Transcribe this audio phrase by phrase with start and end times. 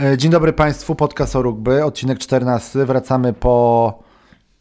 [0.00, 2.84] E, dzień dobry Państwu, podcast o rugby, odcinek 14.
[2.86, 3.98] Wracamy po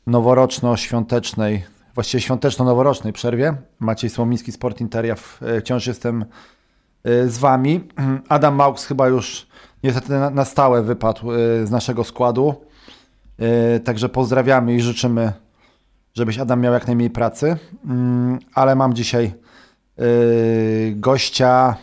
[0.08, 1.64] noworoczno-świątecznej,
[1.96, 3.54] właściwie świąteczno-noworocznej przerwie.
[3.80, 6.26] Maciej Słomiński, Sport Interia, e, wciąż jestem
[7.04, 7.88] e, z Wami.
[8.30, 9.48] Adam Maux chyba już
[9.84, 11.32] niestety na stałe wypadł
[11.64, 12.56] z naszego składu,
[13.84, 15.34] także pozdrawiamy i życzymy,
[16.14, 19.34] żebyś Adam miał jak najmniej pracy, mm, ale mam dzisiaj
[20.96, 21.76] gościa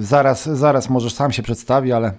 [0.00, 2.12] zaraz, zaraz możesz sam się przedstawi, ale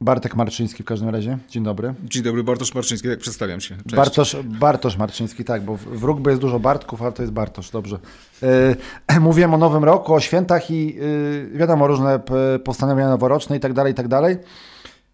[0.00, 1.38] Bartek Marczyński w każdym razie.
[1.48, 1.94] Dzień dobry.
[2.04, 3.76] Dzień dobry, Bartosz Marczyński, tak przedstawiam się.
[3.76, 3.96] Cześć.
[3.96, 7.98] Bartosz, Bartosz Marczyński, tak, bo w rugby jest dużo Bartków, ale to jest Bartosz, dobrze.
[8.42, 12.20] Yy, mówiłem o Nowym Roku, o świętach i yy, wiadomo, różne
[12.64, 14.36] postanowienia noworoczne i tak dalej, i tak dalej.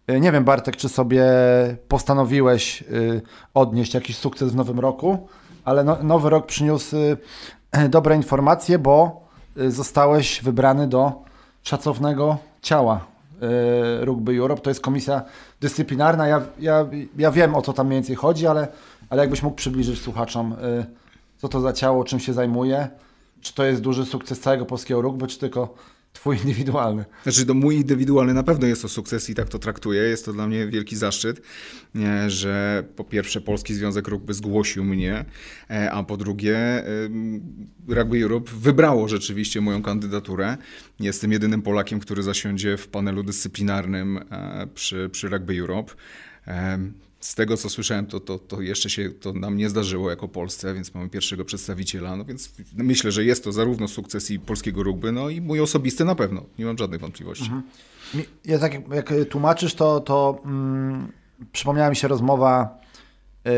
[0.07, 1.23] Yy, nie wiem, Bartek, czy sobie
[1.87, 3.21] postanowiłeś yy,
[3.53, 5.27] odnieść jakiś sukces w Nowym Roku,
[5.65, 9.23] ale no, Nowy Rok przyniósł yy, dobre informacje, bo
[9.55, 11.22] zostałeś wybrany do
[11.63, 13.05] szacownego ciała
[13.41, 14.61] e, Rugby Europe.
[14.61, 15.21] To jest komisja
[15.61, 16.27] dyscyplinarna.
[16.27, 16.85] Ja, ja,
[17.17, 18.67] ja wiem o co tam mniej więcej chodzi, ale,
[19.09, 20.85] ale jakbyś mógł przybliżyć słuchaczom, e,
[21.37, 22.87] co to za ciało, czym się zajmuje,
[23.41, 25.73] czy to jest duży sukces całego polskiego rugby, czy tylko
[26.13, 27.05] Twój indywidualny.
[27.23, 30.01] Znaczy, to mój indywidualny na pewno jest to sukces i tak to traktuję.
[30.01, 31.41] Jest to dla mnie wielki zaszczyt,
[32.27, 35.25] że po pierwsze Polski Związek Rugby zgłosił mnie,
[35.69, 36.83] e, a po drugie
[37.87, 40.57] Rugby Europe wybrało rzeczywiście moją kandydaturę.
[40.99, 45.93] Jestem jedynym Polakiem, który zasiądzie w panelu dyscyplinarnym e, przy, przy Rugby Europe
[47.23, 50.73] z tego co słyszałem, to, to, to jeszcze się to nam nie zdarzyło jako Polsce,
[50.73, 52.15] więc mamy pierwszego przedstawiciela.
[52.15, 56.05] No więc myślę, że jest to zarówno sukces i polskiego rugby, no i mój osobisty
[56.05, 56.43] na pewno.
[56.59, 57.43] Nie mam żadnych wątpliwości.
[57.43, 57.63] Mhm.
[58.45, 61.11] Ja tak jak, tłumaczysz, to, to mm,
[61.51, 62.77] przypomniała mi się rozmowa.
[63.45, 63.51] Yy,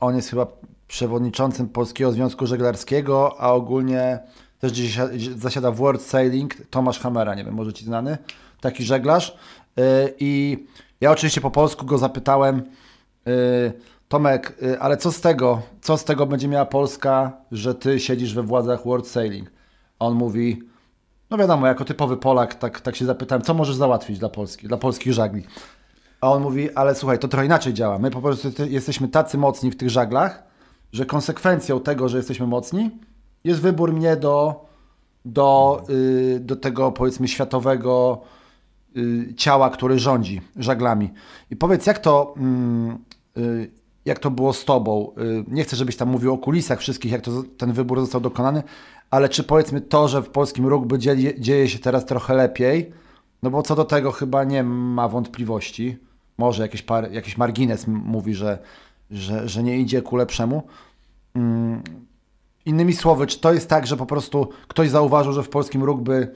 [0.00, 0.46] on jest chyba
[0.88, 4.18] przewodniczącym Polskiego Związku Żeglarskiego, a ogólnie
[4.58, 4.72] też
[5.36, 8.18] zasiada w World Sailing Tomasz Hamera, nie wiem, może ci znany,
[8.60, 9.36] taki żeglarz.
[9.76, 9.84] Yy,
[10.20, 10.58] I
[11.00, 12.91] ja oczywiście po polsku go zapytałem, Y,
[14.12, 15.62] Tomek, y, ale co z tego?
[15.80, 19.50] Co z tego będzie miała Polska, że ty siedzisz we władzach World Sailing?
[19.98, 20.62] A on mówi,
[21.30, 24.76] no wiadomo, jako typowy Polak, tak, tak się zapytałem, co możesz załatwić dla Polski, dla
[24.76, 25.42] polskich żagli?
[26.20, 27.98] A on mówi, ale słuchaj, to trochę inaczej działa.
[27.98, 30.42] My po prostu jesteśmy tacy mocni w tych żaglach,
[30.92, 32.90] że konsekwencją tego, że jesteśmy mocni,
[33.44, 34.64] jest wybór mnie do,
[35.24, 38.20] do, yy, do tego, powiedzmy, światowego
[38.94, 41.10] yy, ciała, który rządzi żaglami.
[41.50, 43.11] I powiedz, jak to, Y,
[44.04, 45.12] jak to było z tobą.
[45.18, 48.62] Y, nie chcę, żebyś tam mówił o kulisach wszystkich, jak to, ten wybór został dokonany,
[49.10, 52.92] ale czy powiedzmy to, że w polskim rugby dzieje, dzieje się teraz trochę lepiej,
[53.42, 55.98] no bo co do tego chyba nie ma wątpliwości.
[56.38, 58.58] Może jakiś, par, jakiś margines mówi, że,
[59.10, 60.62] że, że nie idzie ku lepszemu.
[61.34, 61.82] Mm,
[62.66, 66.34] innymi słowy, czy to jest tak, że po prostu ktoś zauważył, że w polskim rugby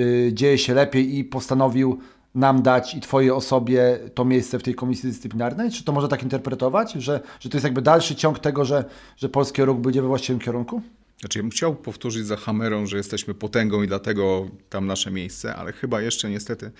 [0.00, 1.98] y, dzieje się lepiej i postanowił
[2.34, 5.70] nam dać i Twojej osobie to miejsce w tej komisji dyscyplinarnej?
[5.70, 8.84] Czy to może tak interpretować, że, że to jest jakby dalszy ciąg tego, że,
[9.16, 10.82] że polski ruch będzie we właściwym kierunku?
[11.20, 15.54] Znaczy, ja bym chciał powtórzyć za Hamerą, że jesteśmy potęgą i dlatego tam nasze miejsce,
[15.54, 16.70] ale chyba jeszcze niestety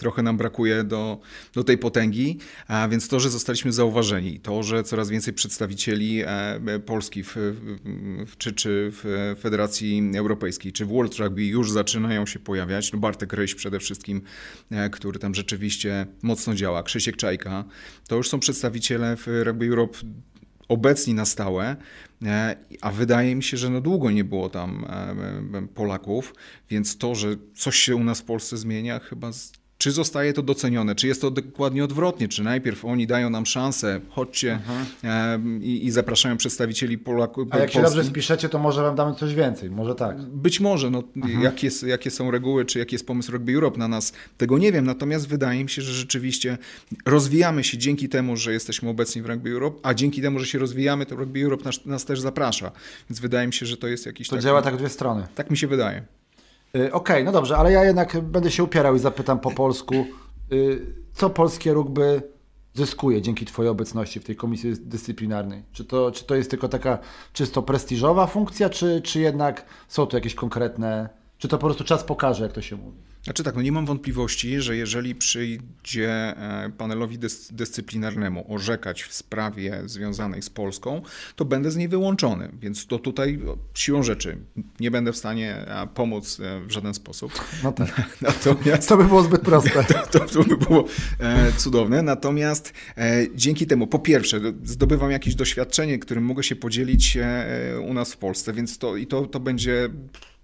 [0.00, 1.20] trochę nam brakuje do,
[1.54, 2.38] do tej potęgi,
[2.68, 7.36] a więc to, że zostaliśmy zauważeni, to, że coraz więcej przedstawicieli e, Polski w,
[8.26, 12.98] w, czy, czy w Federacji Europejskiej, czy w World Rugby już zaczynają się pojawiać, no
[12.98, 14.22] Bartek Ryś przede wszystkim,
[14.70, 17.64] e, który tam rzeczywiście mocno działa, Krzysiek Czajka,
[18.08, 19.98] to już są przedstawiciele w Rugby Europe
[20.68, 21.76] obecni na stałe,
[22.24, 24.86] e, a wydaje mi się, że no długo nie było tam
[25.74, 26.34] Polaków,
[26.70, 29.30] więc to, że coś się u nas w Polsce zmienia, chyba
[29.80, 34.00] czy zostaje to docenione, czy jest to dokładnie odwrotnie, czy najpierw oni dają nam szansę,
[34.08, 35.62] chodźcie mhm.
[35.62, 37.48] i, i, zapraszają przedstawicieli Polaków.
[37.50, 40.22] A jak się dobrze spiszecie, to może wam damy coś więcej, może tak.
[40.22, 41.42] Być może, no, mhm.
[41.42, 44.84] jakie, jakie są reguły, czy jaki jest pomysł Rugby Europe na nas, tego nie wiem,
[44.84, 46.58] natomiast wydaje mi się, że rzeczywiście
[47.06, 50.58] rozwijamy się dzięki temu, że jesteśmy obecni w Rugby Europe, a dzięki temu, że się
[50.58, 52.72] rozwijamy, to Rugby Europe nas, nas też zaprasza,
[53.10, 54.28] więc wydaje mi się, że to jest jakiś...
[54.28, 55.26] To taki, działa tak dwie strony.
[55.34, 56.19] Tak mi się wydaje.
[56.76, 59.94] Y, okej, okay, no dobrze, ale ja jednak będę się upierał i zapytam po polsku,
[60.52, 62.22] y, co polskie rugby
[62.74, 65.62] zyskuje dzięki Twojej obecności w tej komisji dyscyplinarnej?
[65.72, 66.98] Czy to, czy to jest tylko taka
[67.32, 71.08] czysto prestiżowa funkcja, czy, czy jednak są tu jakieś konkretne,
[71.38, 73.09] czy to po prostu czas pokaże, jak to się mówi?
[73.24, 79.14] Znaczy tak, no nie mam wątpliwości, że jeżeli przyjdzie e, panelowi dys dyscyplinarnemu orzekać w
[79.14, 81.02] sprawie związanej z Polską,
[81.36, 83.40] to będę z niej wyłączony, więc to tutaj
[83.74, 84.38] siłą rzeczy
[84.80, 87.32] nie będę w stanie e, pomóc e, w żaden sposób.
[87.64, 88.16] No tak.
[88.20, 89.70] Natomiast, to by było zbyt proste.
[89.90, 90.84] To, to, to by było
[91.56, 92.02] cudowne.
[92.02, 92.72] Natomiast
[93.34, 97.18] dzięki temu, po pierwsze, zdobywam jakieś doświadczenie, którym mogę się podzielić
[97.82, 99.88] u nas w Polsce, więc to, i to, to będzie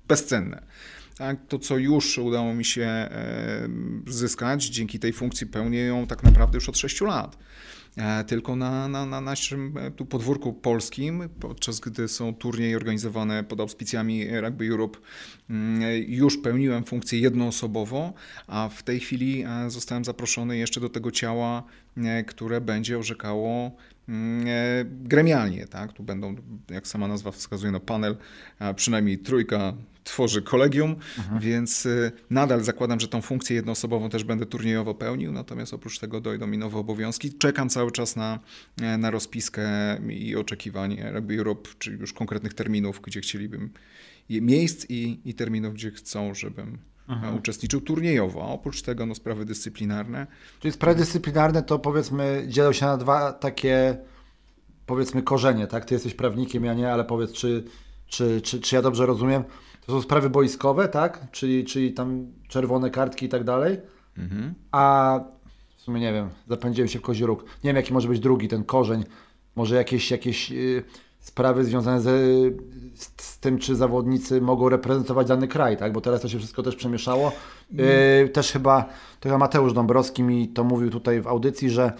[0.09, 0.63] bezcenne.
[1.19, 3.69] A to, co już udało mi się e,
[4.07, 7.39] zyskać, dzięki tej funkcji pełnię ją tak naprawdę już od 6 lat.
[7.97, 13.45] E, tylko na, na, na naszym e, tu podwórku polskim, podczas gdy są turnieje organizowane
[13.45, 14.99] pod auspicjami Rugby Europe,
[15.51, 18.13] mm, już pełniłem funkcję jednoosobową,
[18.47, 21.63] a w tej chwili zostałem zaproszony jeszcze do tego ciała,
[22.27, 23.77] które będzie orzekało
[24.85, 25.67] gremialnie.
[25.67, 25.93] Tak?
[25.93, 26.37] Tu będą,
[26.71, 28.17] jak sama nazwa wskazuje, no panel,
[28.77, 29.75] przynajmniej trójka
[30.07, 31.41] tworzy kolegium, mhm.
[31.41, 36.21] więc y, nadal zakładam, że tą funkcję jednoosobową też będę turniejowo pełnił, natomiast oprócz tego
[36.21, 37.33] dojdą mi nowe obowiązki.
[37.33, 38.39] Czekam cały czas na,
[38.83, 39.69] e, na rozpiskę
[40.09, 43.71] i oczekiwanie Rugby Europe, czyli już konkretnych terminów, gdzie chcielibym
[44.31, 47.37] miejsc i, i terminów, gdzie chcą, żebym e, mhm.
[47.37, 50.27] uczestniczył turniejowo, oprócz tego no, sprawy dyscyplinarne.
[50.61, 53.99] Czyli sprawy dyscyplinarne to powiedzmy dzielą się na dwa takie
[54.87, 55.85] powiedzmy korzenie, tak?
[55.85, 57.65] Ty jesteś prawnikiem, ja nie, ale powiedz, czy,
[58.07, 59.45] czy, czy, czy ja dobrze rozumiem,
[59.87, 61.31] to są sprawy boiskowe, tak?
[61.31, 63.79] Czyli, czyli tam czerwone kartki i tak dalej.
[64.19, 64.55] Mhm.
[64.73, 65.21] A
[65.77, 67.45] w sumie nie wiem, zapędziłem się w kozi róg.
[67.45, 69.05] Nie wiem, jaki może być drugi ten korzeń.
[69.57, 70.85] Może jakieś, jakieś yy,
[71.27, 72.07] sprawy związane z,
[73.17, 75.93] z, tym, czy zawodnicy mogą reprezentować dany kraj, tak?
[75.93, 77.33] Bo teraz to się wszystko też przemieszało.
[77.71, 78.83] Yy, też chyba,
[79.21, 81.93] to chyba Mateusz Dąbrowski mi to mówił tutaj w audycji, że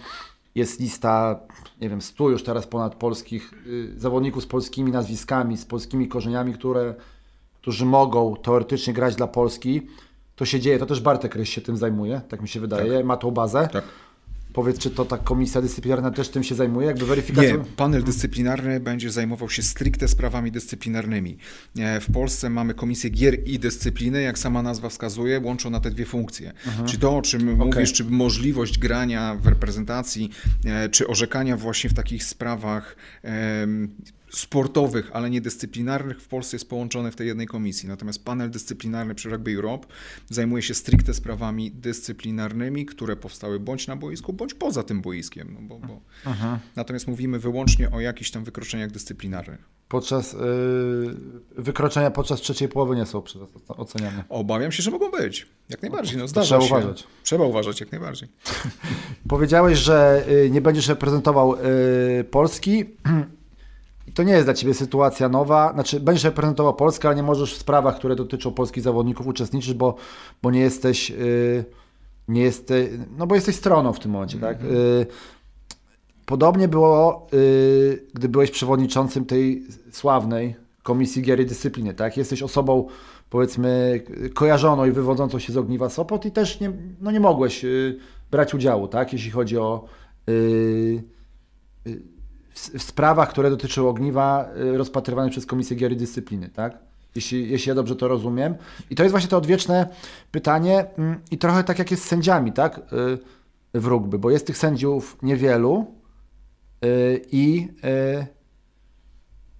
[0.55, 1.39] jest lista,
[1.81, 6.53] nie wiem, stu już teraz ponad polskich yy, zawodników z polskimi nazwiskami, z polskimi korzeniami,
[6.53, 6.95] które
[7.67, 9.87] którzy mogą teoretycznie grać dla Polski,
[10.35, 10.79] to się dzieje.
[10.79, 13.05] To też Bartek Ryś się tym zajmuje, tak mi się wydaje, tak.
[13.05, 13.69] ma tą bazę.
[13.71, 13.83] Tak.
[14.57, 17.57] Powiedz, czy to ta komisja dyscyplinarna też tym się zajmuje, jakby weryfikacją?
[17.57, 21.37] Nie, panel dyscyplinarny będzie zajmował się stricte sprawami dyscyplinarnymi.
[21.79, 25.91] E, w Polsce mamy komisję gier i dyscypliny, jak sama nazwa wskazuje, łączą na te
[25.91, 26.53] dwie funkcje.
[26.67, 26.87] Mhm.
[26.87, 27.65] Czy to, o czym okay.
[27.65, 30.29] mówisz, czy możliwość grania w reprezentacji,
[30.65, 32.95] e, czy orzekania właśnie w takich sprawach
[34.29, 37.89] sportowych, ale nie dyscyplinarnych w Polsce jest połączony w tej jednej komisji.
[37.89, 39.87] Natomiast panel dyscyplinarny przy Rugby Europe
[40.29, 45.53] zajmuje się stricte sprawami dyscyplinarnymi, które powstały bądź na boisku, bądź poza tym boiskiem.
[45.53, 46.01] No bo, bo...
[46.75, 49.77] Natomiast mówimy wyłącznie o jakichś tam wykroczeniach dyscyplinarnych.
[49.87, 50.39] Podczas yy,
[51.57, 53.23] wykroczenia podczas trzeciej połowy nie są
[53.67, 54.23] oceniane.
[54.29, 55.47] Obawiam się, że mogą być.
[55.69, 56.17] Jak najbardziej.
[56.17, 56.85] No, zdarza trzeba się.
[56.85, 57.07] uważać.
[57.23, 58.29] Trzeba uważać, jak najbardziej.
[59.29, 62.85] Powiedziałeś, że y, nie będziesz reprezentował yy, Polski.
[64.13, 65.73] to nie jest dla Ciebie sytuacja nowa.
[65.73, 69.95] Znaczy, będziesz reprezentował Polskę, ale nie możesz w sprawach, które dotyczą polskich zawodników uczestniczyć, bo,
[70.41, 71.09] bo nie jesteś.
[71.09, 71.65] Yy,
[72.27, 74.57] nie jesteś, no bo jesteś stroną w tym momencie, mm -hmm.
[74.57, 74.71] tak?
[74.71, 75.05] Yy,
[76.25, 82.17] podobnie było, yy, gdy byłeś przewodniczącym tej sławnej Komisji Gier i Dyscypliny, tak?
[82.17, 82.87] Jesteś osobą,
[83.29, 86.71] powiedzmy, kojarzoną i wywodzącą się z ogniwa Sopot i też nie,
[87.01, 87.99] no nie mogłeś y,
[88.31, 89.13] brać udziału, tak?
[89.13, 89.85] Jeśli chodzi o
[90.29, 91.03] y,
[91.87, 92.01] y,
[92.57, 96.77] w sprawach, które dotyczą ogniwa y, rozpatrywanych przez Komisję Gier Dyscypliny, tak?
[97.15, 98.55] Jeśli, jeśli ja dobrze to rozumiem.
[98.89, 99.87] I to jest właśnie to odwieczne
[100.31, 102.77] pytanie mm, i trochę tak jak jest z sędziami, tak?
[103.73, 105.85] Y, w rugby, bo jest tych sędziów niewielu
[106.85, 107.67] y, i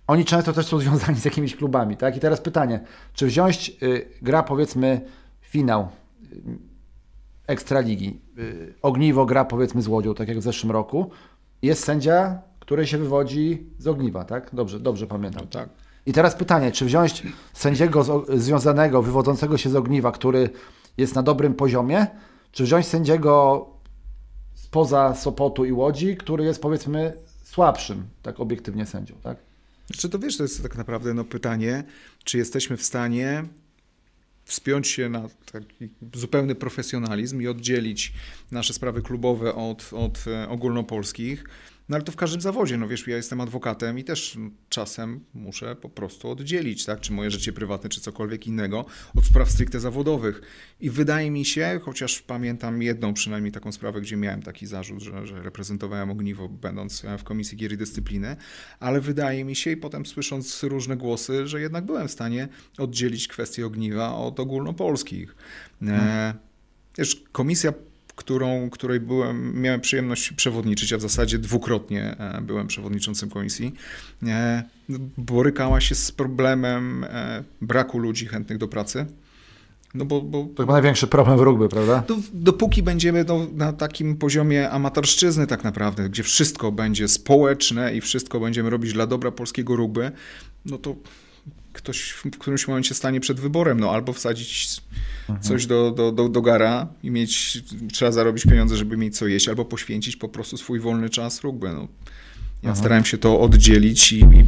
[0.08, 2.18] oni często też są związani z jakimiś klubami, tak?
[2.18, 2.80] I teraz pytanie,
[3.14, 3.78] czy wziąć
[4.22, 5.02] gra powiedzmy
[5.42, 5.88] finał
[7.48, 8.20] Ekstraligi,
[8.82, 11.12] Ogniwo gra powiedzmy z Łodzią, tak jak w zeszłym roku,
[11.62, 14.50] jest sędzia który się wywodzi z ogniwa, tak?
[14.54, 15.42] Dobrze, dobrze pamiętam.
[15.42, 15.70] No, tak.
[16.06, 17.24] I teraz pytanie, czy wziąć
[17.54, 20.50] sędziego z, związanego, wywodzącego się z ogniwa, który
[20.98, 22.08] jest na dobrym poziomie,
[22.52, 23.66] czy wziąć sędziego
[24.54, 27.14] spoza Sopotu i Łodzi, który jest powiedzmy
[27.44, 29.38] słabszym, tak obiektywnie sędzią, tak?
[29.98, 31.84] Czy to wiesz, to jest tak naprawdę no, pytanie,
[32.24, 33.44] czy jesteśmy w stanie
[34.46, 38.14] wspiąć się na taki zupełny profesjonalizm i oddzielić
[38.52, 41.44] nasze sprawy klubowe od, od e, ogólnopolskich.
[41.90, 44.38] No ale to w każdym zawodzie, no wiesz, ja jestem adwokatem i też
[44.70, 49.52] czasem muszę po prostu oddzielić, tak, czy moje życie prywatne, czy cokolwiek innego od spraw
[49.52, 50.42] stricte zawodowych.
[50.80, 55.28] I wydaje mi się, chociaż pamiętam jedną przynajmniej taką sprawę, gdzie miałem taki zarzut, że,
[55.28, 58.36] że reprezentowałem ogniwo, będąc w Komisji Gier i Dyscypliny,
[58.80, 63.28] ale wydaje mi się i potem słysząc różne głosy, że jednak byłem w stanie oddzielić
[63.28, 65.36] kwestie ogniwa od ogólnopolskich.
[65.80, 66.08] Hmm.
[66.08, 66.34] E,
[66.98, 67.74] wiesz, komisja
[68.18, 73.74] którą, której byłem, miałem przyjemność przewodniczyć, a w zasadzie dwukrotnie e, byłem przewodniczącym komisji,
[74.24, 74.64] e,
[75.18, 79.06] borykała się z problemem e, braku ludzi chętnych do pracy.
[79.94, 82.04] No bo, bo, to chyba największy problem w rugby, prawda?
[82.08, 88.02] Do, dopóki będziemy no, na takim poziomie amatorszczyzny tak naprawdę, gdzie wszystko będzie społeczne i
[88.02, 90.12] wszystko będziemy robić dla dobra polskiego rugby,
[90.66, 90.96] no to
[91.74, 94.82] ktoś w którymś momencie stanie przed wyborem, no albo wsadzić
[95.30, 95.42] mhm.
[95.42, 99.50] coś do, do, do, do gara i mieć, trzeba zarobić pieniądze, żeby mieć co jeść,
[99.50, 101.68] albo poświęcić po prostu swój wolny czas rugby.
[101.68, 101.88] No.
[102.64, 102.76] Ja mhm.
[102.76, 104.46] starałem się to oddzielić i, i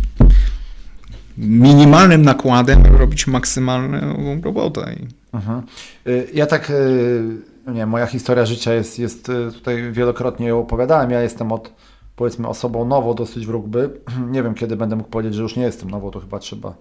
[1.38, 4.96] minimalnym nakładem robić maksymalną robotę.
[5.34, 5.62] Mhm.
[6.08, 7.24] Y, ja tak, y,
[7.68, 11.12] nie wiem, moja historia życia jest, jest y, tutaj wielokrotnie ją opowiadałem.
[11.12, 11.74] Ja jestem od,
[12.16, 13.90] powiedzmy, osobą nową dosyć w rugby.
[14.32, 16.76] Nie wiem, kiedy będę mógł powiedzieć, że już nie jestem nową, to chyba trzeba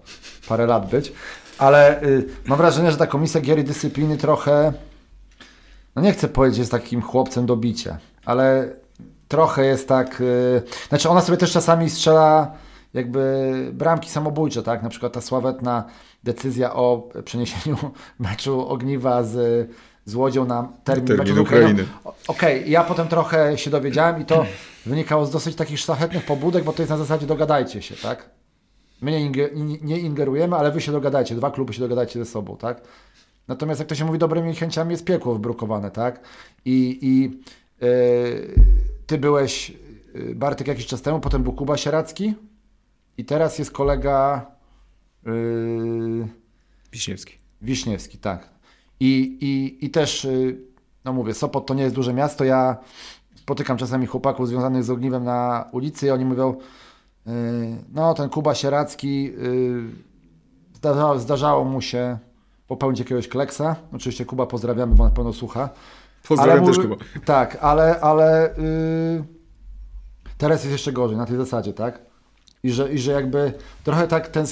[0.47, 1.13] parę lat być.
[1.59, 2.01] Ale
[2.45, 4.73] mam wrażenie, że ta komisja gier i dyscypliny trochę,
[5.95, 8.69] no nie chcę powiedzieć, jest takim chłopcem do bicia, ale
[9.27, 10.23] trochę jest tak,
[10.89, 12.51] znaczy ona sobie też czasami strzela
[12.93, 14.83] jakby bramki samobójcze, tak?
[14.83, 15.83] Na przykład ta sławetna
[16.23, 17.77] decyzja o przeniesieniu
[18.19, 19.67] meczu Ogniwa z,
[20.05, 21.85] z Łodzią na termin, termin meczu Ukrainy.
[22.27, 24.45] Okej, okay, ja potem trochę się dowiedziałem i to
[24.85, 28.29] wynikało z dosyć takich szlachetnych pobudek, bo to jest na zasadzie dogadajcie się, tak?
[29.01, 29.49] My nie,
[29.81, 32.81] nie ingerujemy, ale wy się dogadajcie, dwa kluby się dogadajcie ze sobą, tak?
[33.47, 36.21] Natomiast jak to się mówi, dobrymi chęciami jest piekło wbrukowane, tak?
[36.65, 37.21] I, i
[37.85, 38.55] yy,
[39.07, 39.73] ty byłeś,
[40.15, 42.33] y, Bartek, jakiś czas temu, potem był Kuba Sieracki,
[43.17, 44.45] i teraz jest kolega.
[45.25, 46.27] Yy...
[46.91, 47.37] Wiśniewski.
[47.61, 48.49] Wiśniewski, tak.
[48.99, 50.27] I, i, i też,
[51.05, 52.43] no mówię, Sopot to nie jest duże miasto.
[52.43, 52.77] Ja
[53.35, 56.55] spotykam czasami chłopaków związanych z ogniwem na ulicy i oni mówią,
[57.93, 59.33] no ten Kuba Sieracki,
[60.73, 62.17] zdarzało, zdarzało mu się
[62.67, 63.75] popełnić jakiegoś kleksa.
[63.93, 65.69] Oczywiście Kuba pozdrawiamy, bo na pewno słucha.
[66.27, 66.95] Pozdrawiam ale też Kuba.
[67.25, 69.23] Tak, ale, ale yy,
[70.37, 71.99] teraz jest jeszcze gorzej na tej zasadzie, tak?
[72.63, 74.45] I że, I że jakby trochę tak ten.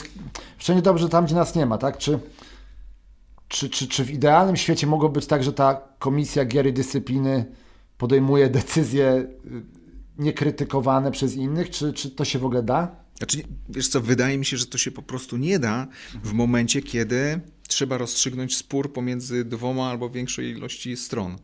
[0.57, 1.97] Wszędzie dobrze tam, gdzie nas nie ma, tak?
[1.97, 2.19] Czy,
[3.47, 7.45] czy, czy, czy w idealnym świecie mogło być tak, że ta komisja gier i dyscypliny
[7.97, 9.76] podejmuje decyzje y,
[10.19, 11.69] niekrytykowane przez innych?
[11.69, 12.95] Czy, czy to się w ogóle da?
[13.17, 13.37] Znaczy,
[13.69, 15.87] wiesz co, wydaje mi się, że to się po prostu nie da
[16.23, 21.37] w momencie, kiedy trzeba rozstrzygnąć spór pomiędzy dwoma albo większej ilości stron.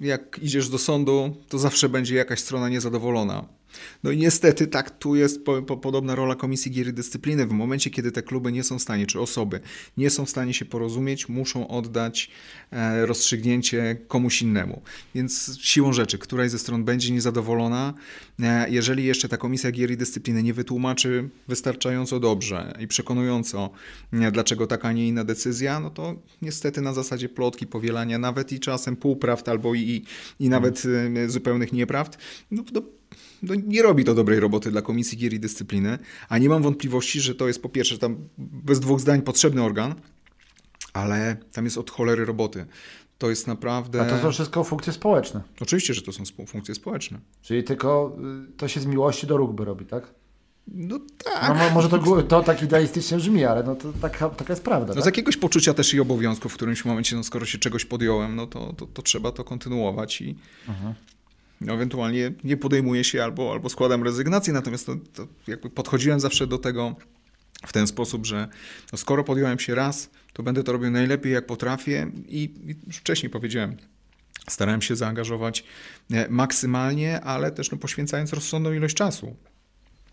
[0.00, 3.57] Jak idziesz do sądu, to zawsze będzie jakaś strona niezadowolona
[4.04, 7.46] no i niestety tak tu jest po, po, podobna rola Komisji Gier Dyscypliny.
[7.46, 9.60] W momencie, kiedy te kluby nie są w stanie, czy osoby
[9.96, 12.30] nie są w stanie się porozumieć, muszą oddać
[12.70, 14.82] e, rozstrzygnięcie komuś innemu.
[15.14, 17.94] Więc siłą rzeczy, któraś ze stron będzie niezadowolona,
[18.40, 23.70] e, jeżeli jeszcze ta Komisja Gier Dyscypliny nie wytłumaczy wystarczająco dobrze i przekonująco,
[24.12, 28.52] e, dlaczego taka, a nie inna decyzja, no to niestety na zasadzie plotki, powielania, nawet
[28.52, 30.04] i czasem półprawd albo i,
[30.40, 30.82] i nawet
[31.16, 32.18] e, zupełnych nieprawd,
[32.50, 32.82] no, no
[33.42, 37.20] no, nie robi to dobrej roboty dla Komisji Gier i Dyscypliny, a nie mam wątpliwości,
[37.20, 39.94] że to jest po pierwsze tam bez dwóch zdań potrzebny organ,
[40.92, 42.66] ale tam jest od cholery roboty.
[43.18, 44.02] To jest naprawdę...
[44.02, 45.40] A to są wszystko funkcje społeczne.
[45.60, 47.18] Oczywiście, że to są funkcje społeczne.
[47.42, 48.16] Czyli tylko
[48.48, 50.14] y, to się z miłości do rugby robi, tak?
[50.68, 51.58] No tak.
[51.58, 54.88] No, może to, to tak idealistycznie brzmi, ale no to taka, taka jest prawda.
[54.88, 55.02] No, tak?
[55.02, 58.46] Z jakiegoś poczucia też i obowiązku w którymś momencie, no skoro się czegoś podjąłem, no
[58.46, 60.36] to, to, to trzeba to kontynuować i,
[60.68, 60.94] mhm
[61.66, 66.58] ewentualnie nie podejmuję się albo, albo składam rezygnację, natomiast to, to jakby podchodziłem zawsze do
[66.58, 66.96] tego
[67.66, 68.48] w ten sposób, że
[68.92, 72.96] no skoro podjąłem się raz, to będę to robił najlepiej jak potrafię i, i już
[72.96, 73.76] wcześniej powiedziałem,
[74.48, 75.64] starałem się zaangażować
[76.10, 79.36] e, maksymalnie, ale też no, poświęcając rozsądną ilość czasu.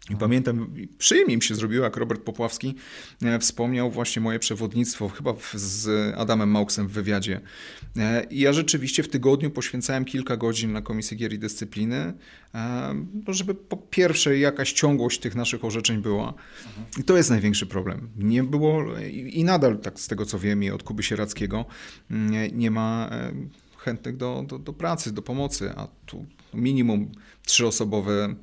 [0.10, 2.76] I pamiętam, przyjemnie mi się zrobiło, jak Robert Popławski
[3.22, 7.42] e, wspomniał właśnie moje przewodnictwo, chyba z Adamem Mauksem w wywiadzie.
[7.98, 12.14] E, I ja rzeczywiście w tygodniu poświęcałem kilka godzin na Komisję Gier i Dyscypliny,
[12.56, 12.96] e,
[13.28, 16.34] żeby po pierwsze jakaś ciągłość tych naszych orzeczeń była.
[16.98, 18.10] I to jest największy problem.
[18.18, 21.66] Nie było i nadal, tak z tego co wiem i od Kuby Sierackiego,
[22.10, 23.10] nie, nie ma
[23.78, 27.12] chętnych do, do, do pracy, do pomocy, a tu minimum
[27.46, 28.36] trzyosobowe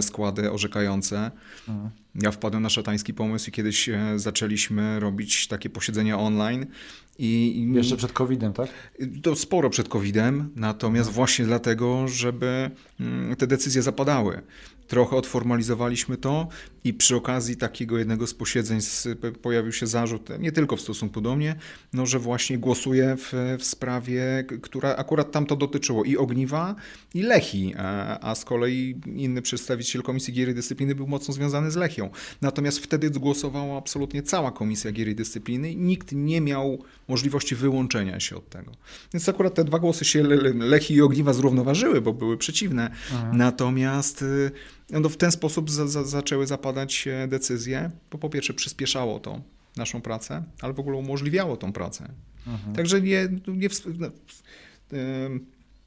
[0.00, 1.30] składy orzekające.
[1.68, 1.90] Mhm.
[2.14, 6.66] Ja wpadłem na szatański pomysł i kiedyś e, zaczęliśmy robić takie posiedzenia online.
[7.18, 8.68] I, Jeszcze przed COVID-em, tak?
[9.22, 12.70] To sporo przed COVID-em, natomiast właśnie dlatego, żeby
[13.00, 14.42] mm, te decyzje zapadały
[14.86, 16.48] trochę odformalizowaliśmy to
[16.84, 18.80] i przy okazji takiego jednego z posiedzeń
[19.42, 21.56] pojawił się zarzut, nie tylko w stosunku do mnie,
[21.92, 26.74] no, że właśnie głosuję w, w sprawie, która akurat tam to dotyczyło i Ogniwa,
[27.14, 27.74] i Lechi,
[28.20, 32.10] a, z kolei inny przedstawiciel Komisji Gier i Dyscypliny był mocno związany z Lechią.
[32.42, 36.78] Natomiast wtedy głosowała absolutnie cała Komisja Gier i Dyscypliny i nikt nie miał
[37.08, 38.72] możliwości wyłączenia się od tego.
[39.12, 40.22] Więc akurat te dwa głosy się
[40.54, 42.90] Lechi i Ogniwa zrównoważyły, bo były przeciwne.
[43.12, 43.36] Mhm.
[43.36, 44.50] Natomiast y,
[44.90, 49.40] no w ten sposób za, za, zaczęły zapadać e, decyzje, bo po pierwsze przyspieszało to
[49.76, 52.08] naszą pracę, ale w ogóle umożliwiało tą pracę.
[52.46, 52.76] Mhm.
[52.76, 54.10] Także nie, nie, no,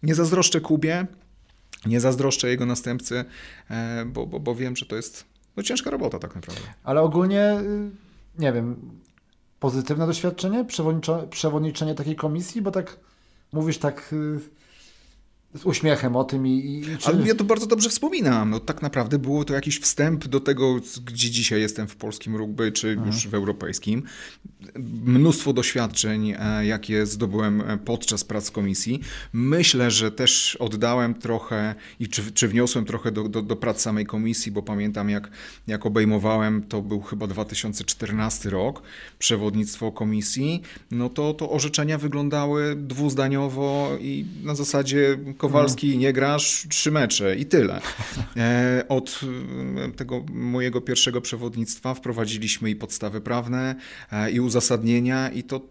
[0.04, 1.08] nie zazdroszczę Kubie,
[1.86, 3.26] nie zazdroszczę jego następcy,
[3.70, 5.26] e, bo, bo, bo wiem, że to jest
[5.58, 6.62] no, ciężka robota tak naprawdę.
[6.84, 7.92] Ale ogólnie, y,
[8.42, 8.92] nie wiem,
[9.60, 10.66] pozytywne doświadczenie,
[11.30, 12.98] przewodniczenie takiej komisji, bo tak
[13.54, 14.40] mówisz tak y,
[15.54, 16.52] z uśmiechem o tym i...
[16.52, 17.08] i czy...
[17.08, 18.50] Ale ja to bardzo dobrze wspominam.
[18.50, 20.76] No, tak naprawdę było to jakiś wstęp do tego,
[21.06, 23.08] gdzie dzisiaj jestem w polskim rugby, czy mhm.
[23.08, 24.04] już w europejskim.
[25.06, 29.02] Mnóstwo doświadczeń, e, jakie zdobyłem e, podczas prac komisji.
[29.34, 34.06] Myślę, że też oddałem trochę i czy, czy wniosłem trochę do, do, do prac samej
[34.06, 35.30] komisji, bo pamiętam jak,
[35.68, 38.82] jak obejmowałem, to był chyba 2014 rok,
[39.20, 46.92] przewodnictwo komisji, no to, to orzeczenia wyglądały dwuzdaniowo i na zasadzie Kowalski, nie grasz, trzy
[46.92, 47.82] mecze i tyle.
[48.38, 49.20] E, od
[49.88, 53.76] e, tego mojego pierwszego przewodnictwa wprowadziliśmy i podstawy prawne,
[54.12, 55.62] e, i uzasadnienia, i to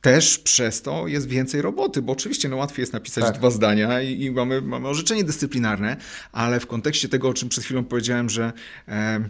[0.00, 3.38] też przez to jest więcej roboty, bo oczywiście no, łatwiej jest napisać tak.
[3.38, 5.96] dwa zdania i, i, mamy, mamy orzeczenie dyscyplinarne,
[6.32, 8.52] ale w kontekście tego, o czym przed chwilą powiedziałem, że
[8.88, 9.20] e,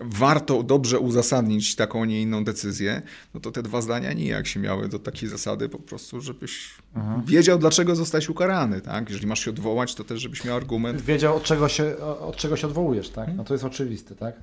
[0.00, 3.02] warto dobrze uzasadnić taką, nie inną decyzję,
[3.34, 7.24] no to te dwa zdania nijak się miały do takiej zasady po prostu, żebyś mhm.
[7.24, 9.08] wiedział, dlaczego zostałeś ukarany, tak?
[9.08, 11.00] Jeżeli masz się odwołać, to też żebyś miał argument.
[11.00, 13.28] Wiedział, od czego się, od czego się odwołujesz, tak?
[13.36, 14.34] No to jest oczywiste, tak?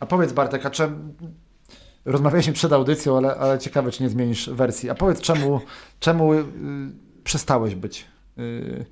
[0.00, 1.14] A powiedz Bartek, a czym...
[2.04, 4.90] Rozmawialiśmy przed audycją, ale, ale ciekawe, czy nie zmienisz wersji.
[4.90, 5.60] A powiedz, czemu,
[6.00, 6.44] czemu yy,
[7.24, 8.04] przestałeś być?
[8.36, 8.84] Yy,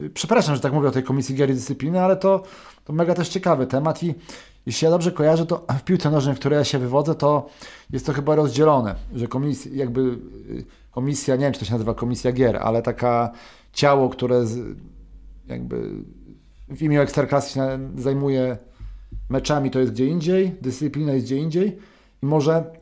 [0.00, 2.42] yy, przepraszam, że tak mówię o tej Komisji Gier i Dyscypliny, ale to,
[2.84, 4.14] to mega też ciekawy temat i
[4.66, 7.48] jeśli ja dobrze kojarzę, to w piłce nożnej, w której ja się wywodzę, to
[7.90, 11.94] jest to chyba rozdzielone, że komisja, jakby y, komisja, nie wiem czy to się nazywa
[11.94, 13.32] komisja gier, ale taka
[13.72, 14.76] ciało, które z,
[15.46, 15.90] jakby
[16.68, 18.56] w imię Ekstraklasy się zajmuje
[19.30, 21.78] meczami, to jest gdzie indziej, dyscyplina jest gdzie indziej
[22.22, 22.80] i może, okej,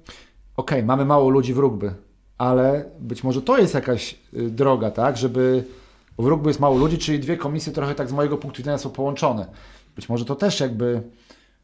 [0.57, 1.95] okay, mamy mało ludzi w rugby,
[2.39, 5.65] ale być może to jest jakaś y, droga, tak, żeby
[6.19, 8.91] w rugby jest mało ludzi, czyli dwie komisje trochę tak z mojego punktu widzenia są
[8.91, 9.47] połączone.
[9.97, 11.03] Być może to też jakby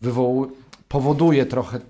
[0.00, 0.50] wywołuje,
[0.88, 1.80] powoduje trochę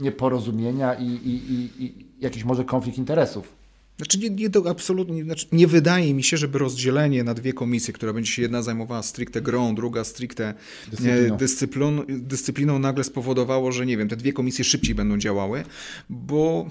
[0.00, 3.60] nieporozumienia i, i, i, i jakiś może konflikt interesów.
[3.96, 7.94] Znaczy nie, nie to absolutnie, znaczy nie wydaje mi się, żeby rozdzielenie na dwie komisje,
[7.94, 10.54] która będzie się jedna zajmowała stricte grą, druga stricte
[10.90, 11.36] dyscypliną.
[11.36, 15.64] Dyscyplin, dyscypliną nagle spowodowało, że nie wiem, te dwie komisje szybciej będą działały,
[16.10, 16.68] bo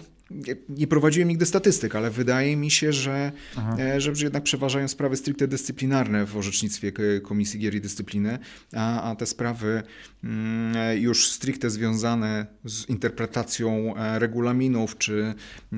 [0.70, 3.32] nie prowadziłem nigdy statystyk, ale wydaje mi się, że,
[3.80, 8.40] e, że jednak przeważają sprawy stricte dyscyplinarne w orzecznictwie Komisji Gier i Dyscypliny,
[8.76, 9.84] a, a te sprawy
[10.24, 15.34] mm, już stricte związane z interpretacją e, regulaminów czy
[15.74, 15.76] e,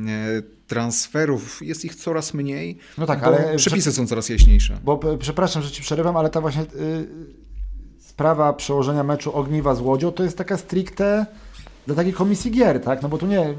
[0.68, 4.80] transferów, jest ich coraz mniej, no tak, ale przepisy są coraz jaśniejsze.
[4.84, 7.08] Bo przepraszam, że ci przerywam, ale ta właśnie y,
[8.00, 11.26] sprawa przełożenia meczu Ogniwa z Łodzią to jest taka stricte
[11.88, 13.02] dla takiej komisji gier, tak?
[13.02, 13.54] No bo tu nie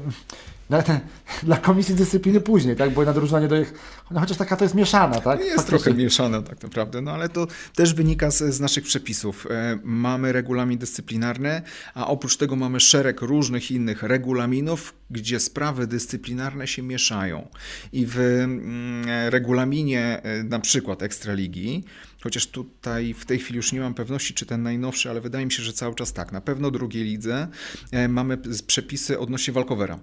[0.69, 0.83] dla,
[1.43, 2.93] dla Komisji Dyscypliny później, tak?
[2.93, 3.77] Bo jedna drużyna nie dojechała.
[4.11, 5.39] No chociaż taka to jest mieszana, tak?
[5.39, 5.79] Jest Faktycznie.
[5.79, 9.47] trochę mieszana tak naprawdę, no ale to też wynika z, z naszych przepisów.
[9.49, 11.61] E, mamy regulamin dyscyplinarny,
[11.93, 17.47] a oprócz tego mamy szereg różnych innych regulaminów, gdzie sprawy dyscyplinarne się mieszają.
[17.93, 21.83] I w mm, regulaminie e, na przykład Ekstraligi,
[22.23, 25.51] chociaż tutaj w tej chwili już nie mam pewności, czy ten najnowszy, ale wydaje mi
[25.51, 26.31] się, że cały czas tak.
[26.31, 27.47] Na pewno drugiej lidze
[27.91, 29.99] e, mamy przepisy odnośnie walkowera.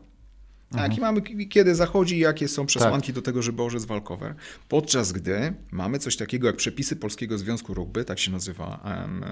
[0.70, 3.14] Tak, i mamy kiedy zachodzi, jakie są przesłanki tak.
[3.14, 4.35] do tego, żeby orzec walkover.
[4.68, 9.24] Podczas gdy mamy coś takiego jak przepisy Polskiego Związku Rugby, tak się nazywa um,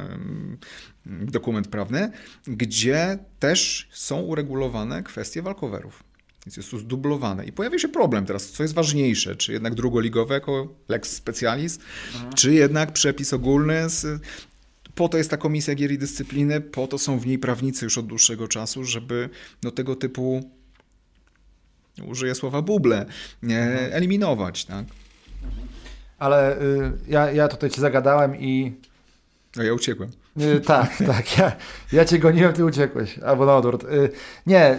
[1.06, 2.10] um, dokument prawny,
[2.46, 6.04] gdzie też są uregulowane kwestie walkowerów.
[6.46, 7.44] Więc jest to zdublowane.
[7.44, 11.78] I pojawia się problem teraz, co jest ważniejsze, czy jednak drugoligowe jako lex specialis,
[12.14, 12.32] mhm.
[12.32, 14.22] czy jednak przepis ogólny z,
[14.94, 17.98] po to jest ta komisja gier i dyscypliny, po to są w niej prawnicy już
[17.98, 19.28] od dłuższego czasu, żeby
[19.62, 20.50] no, tego typu
[22.06, 23.06] użyję słowa buble,
[23.42, 23.92] mhm.
[23.92, 24.64] eliminować.
[24.64, 24.84] Tak?
[26.18, 28.72] Ale y, ja, ja tutaj cię zagadałem i...
[29.56, 30.10] No ja uciekłem.
[30.40, 31.38] Y, tak, tak.
[31.38, 31.52] Ja,
[31.92, 33.18] ja cię goniłem, ty uciekłeś.
[33.18, 33.84] Albo na odwrót.
[33.84, 34.10] Y,
[34.46, 34.78] nie,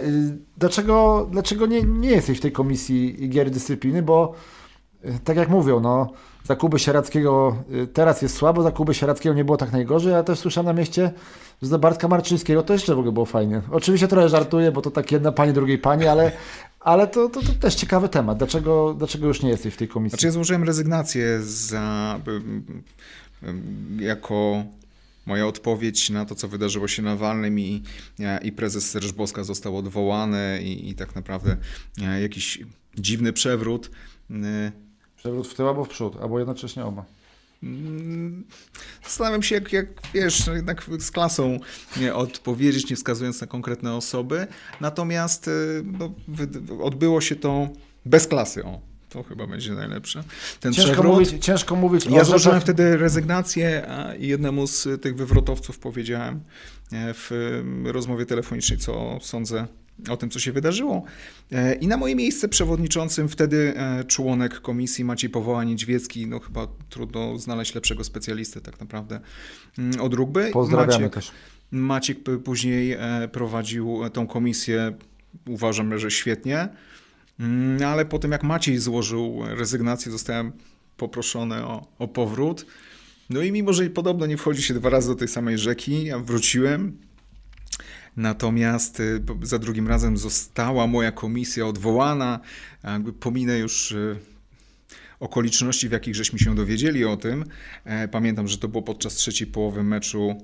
[0.56, 4.02] dlaczego, dlaczego nie, nie jesteś w tej komisji gier dyscypliny?
[4.02, 4.34] Bo
[5.24, 6.12] tak jak mówią, no,
[6.44, 7.56] za Kuby Sierackiego
[7.92, 11.12] teraz jest słabo, za Kuby Sierackiego nie było tak najgorzej, ja też słyszałem na mieście,
[11.62, 13.62] że za Bartka Marczyńskiego to jeszcze w ogóle było fajnie.
[13.70, 16.32] Oczywiście trochę żartuję, bo to tak jedna pani, drugiej pani, ale,
[16.80, 18.38] ale to, to, to, też ciekawy temat.
[18.38, 20.10] Dlaczego, dlaczego już nie jesteś w tej komisji?
[20.10, 22.20] Znaczy ja złożyłem rezygnację za,
[23.98, 24.64] jako
[25.26, 27.82] moja odpowiedź na to, co wydarzyło się na Walnym i,
[28.42, 31.56] i prezes Serż Boska został odwołany i, i tak naprawdę
[32.02, 32.62] e, jakiś
[32.98, 33.90] dziwny przewrót.
[34.30, 34.72] E,
[35.16, 37.04] przewrót w tył albo w przód, albo jednocześnie oba.
[37.62, 38.44] Mm,
[39.04, 41.58] zastanawiam się, jak, jak wiesz, no jednak z klasą
[41.96, 44.46] nie odpowiedzieć, nie wskazując na konkretne osoby.
[44.80, 46.14] Natomiast y, no,
[46.82, 47.68] odbyło się to
[48.04, 48.64] bez klasy.
[48.64, 50.24] O, to chyba będzie najlepsze.
[50.60, 52.06] Ten ciężko, przewrót, mówić, ciężko mówić.
[52.06, 53.86] Ja złożyłem wtedy rezygnację
[54.18, 56.40] i jednemu z tych wywrotowców powiedziałem
[56.92, 57.30] e, w
[57.84, 59.66] rozmowie telefonicznej, co sądzę
[60.08, 61.02] o tym, co się wydarzyło.
[61.52, 66.68] E, I na moje miejsce przewodniczącym wtedy e, członek komisji Maciej Powoła Niedźwiecki, no chyba
[66.88, 69.20] trudno znaleźć lepszego specjalisty tak naprawdę
[69.78, 70.50] mm, od rugby.
[70.52, 71.32] Pozdrawiamy Maciek, też.
[71.70, 72.96] Maciek później
[73.32, 74.92] prowadził tą komisję,
[75.48, 76.68] uważam, że świetnie,
[77.40, 80.52] mm, ale po tym jak Maciej złożył rezygnację, zostałem
[80.96, 82.66] poproszony o, o powrót.
[83.30, 86.18] No i mimo, że podobno nie wchodzi się dwa razy do tej samej rzeki, ja
[86.18, 86.96] wróciłem.
[88.16, 92.40] Natomiast y, za drugim razem została moja komisja odwołana.
[93.20, 94.16] Pominę już y,
[95.20, 97.44] okoliczności, w jakich żeśmy się dowiedzieli o tym.
[97.84, 100.36] E, pamiętam, że to było podczas trzeciej połowy meczu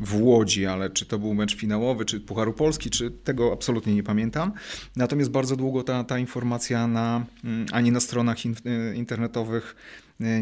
[0.00, 4.02] w Łodzi, ale czy to był mecz finałowy, czy Pucharu Polski, czy tego absolutnie nie
[4.02, 4.52] pamiętam.
[4.96, 8.54] Natomiast bardzo długo ta, ta informacja na, mm, ani na stronach in,
[8.92, 9.76] y, internetowych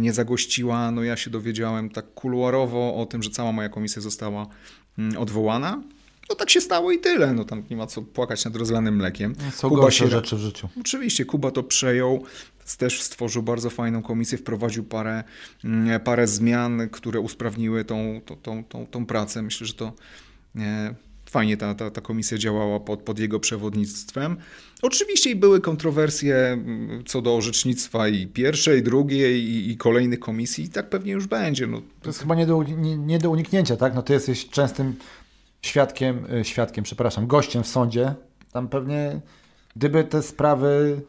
[0.00, 0.90] nie zagościła.
[0.90, 4.46] No ja się dowiedziałem tak kuluarowo o tym, że cała moja komisja została
[4.98, 5.82] mm, odwołana.
[6.30, 7.32] No tak się stało i tyle.
[7.32, 9.34] No tam nie ma co płakać nad rozlanym mlekiem.
[9.52, 10.10] Są Kuba gorsze się...
[10.10, 10.68] rzeczy w życiu.
[10.80, 12.24] Oczywiście, Kuba to przejął
[12.76, 15.24] też stworzył bardzo fajną komisję, wprowadził parę,
[15.64, 19.42] mm, parę zmian, które usprawniły tą, tą, tą, tą, tą pracę.
[19.42, 19.92] Myślę, że to
[20.56, 20.94] e,
[21.26, 24.36] fajnie ta, ta, ta komisja działała pod, pod jego przewodnictwem.
[24.82, 30.68] Oczywiście były kontrowersje mm, co do orzecznictwa i pierwszej, drugiej i, i kolejnych komisji i
[30.68, 31.66] tak pewnie już będzie.
[31.66, 31.82] No.
[32.02, 33.94] To jest chyba nie do, nie, nie do uniknięcia, tak?
[33.94, 34.94] No ty jesteś częstym
[35.62, 38.14] świadkiem, e, świadkiem, przepraszam, gościem w sądzie.
[38.52, 39.20] Tam pewnie,
[39.76, 41.02] gdyby te sprawy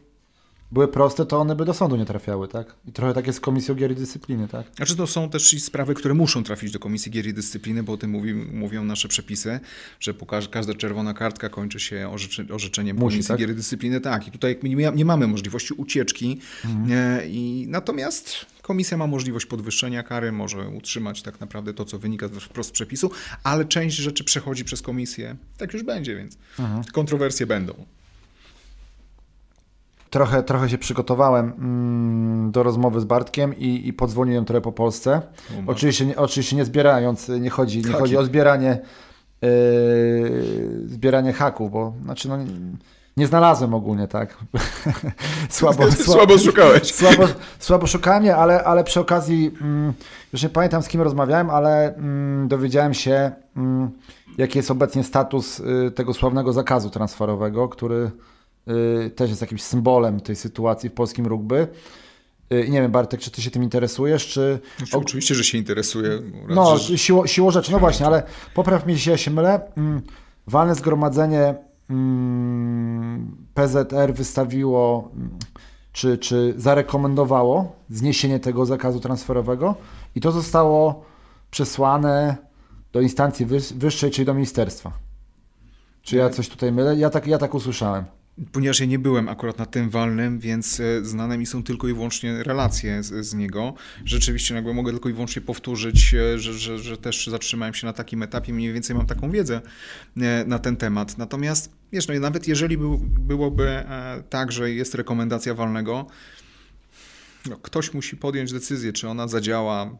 [0.72, 2.74] były proste, to one by do sądu nie trafiały, tak?
[2.88, 4.66] I trochę tak jest z Komisją Gier i Dyscypliny, tak?
[4.76, 7.96] Znaczy to są też sprawy, które muszą trafić do Komisji Gier i Dyscypliny, bo o
[7.96, 9.60] tym mówi, mówią nasze przepisy,
[10.00, 10.14] że
[10.50, 13.38] każda czerwona kartka kończy się orzeczy, orzeczeniem Musi, Komisji tak?
[13.38, 14.00] Gier i Dyscypliny.
[14.00, 16.92] Tak, i tutaj nie, nie mamy możliwości ucieczki, mhm.
[16.92, 22.28] e, i natomiast Komisja ma możliwość podwyższenia kary, może utrzymać tak naprawdę to, co wynika
[22.28, 23.10] wprost z przepisu,
[23.44, 25.36] ale część rzeczy przechodzi przez komisję.
[25.58, 26.84] Tak już będzie, więc mhm.
[26.84, 27.86] kontrowersje będą
[30.12, 35.22] trochę, trochę się przygotowałem mm, do rozmowy z Bartkiem i, i podzwoniłem trochę po Polsce.
[35.66, 38.78] Oczywiście, nie, oczywiście nie zbierając, nie chodzi, nie chodzi o zbieranie
[39.42, 39.50] yy,
[40.86, 42.38] zbieranie haków, bo znaczy no,
[43.16, 44.36] nie znalazłem ogólnie, tak.
[45.48, 46.94] słabo, słabo szukałeś.
[46.94, 47.24] Słabo,
[47.58, 49.92] słabo szukałem, ale, ale przy okazji, mm,
[50.32, 53.90] już nie pamiętam z kim rozmawiałem, ale mm, dowiedziałem się, mm,
[54.38, 58.10] jaki jest obecnie status y, tego sławnego zakazu transferowego, który
[59.16, 61.68] też jest jakimś symbolem tej sytuacji w polskim rugby.
[62.52, 64.60] Y, nie wiem, Bartek, czy ty się tym interesujesz, czy...
[64.76, 66.10] Znaczy, oczywiście, że się interesuje.
[66.48, 66.98] No, że...
[66.98, 68.22] siło, siło rzeczy, no właśnie, ale
[68.54, 69.60] popraw mi, jeśli ja się mylę.
[69.76, 70.02] Mm,
[70.46, 71.54] walne zgromadzenie
[71.90, 75.38] mm, PZR wystawiło, mm,
[75.92, 79.74] czy, czy zarekomendowało zniesienie tego zakazu transferowego
[80.14, 81.04] i to zostało
[81.50, 82.36] przesłane
[82.92, 84.92] do instancji wyższej, czyli do ministerstwa.
[86.02, 86.96] Czy ja coś tutaj mylę?
[86.96, 88.04] Ja tak, ja tak usłyszałem.
[88.52, 91.94] Ponieważ ja nie byłem akurat na tym walnym, więc e, znane mi są tylko i
[91.94, 93.74] wyłącznie relacje z, z niego.
[94.04, 97.92] Rzeczywiście jakby mogę tylko i wyłącznie powtórzyć, e, że, że, że też zatrzymałem się na
[97.92, 99.60] takim etapie, mniej więcej mam taką wiedzę
[100.16, 101.18] e, na ten temat.
[101.18, 103.84] Natomiast wiesz, no nawet jeżeli był, byłoby
[104.30, 106.06] tak, że jest rekomendacja walnego,
[107.50, 109.90] no, ktoś musi podjąć decyzję, czy ona zadziała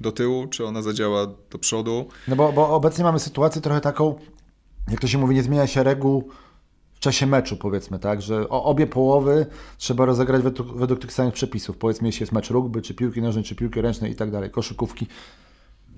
[0.00, 2.08] do tyłu, czy ona zadziała do przodu.
[2.28, 4.18] No bo, bo obecnie mamy sytuację trochę taką,
[4.90, 6.30] jak to się mówi, nie zmienia się reguł
[7.04, 9.46] czasie meczu, powiedzmy, tak, że obie połowy
[9.78, 11.76] trzeba rozegrać według, według tych samych przepisów.
[11.76, 15.06] Powiedzmy, jeśli jest mecz rugby, czy piłki nożnej, czy piłki ręcznej i tak dalej, koszykówki.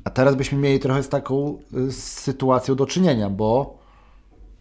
[0.04, 3.78] A teraz byśmy mieli trochę z taką y, sytuacją do czynienia, bo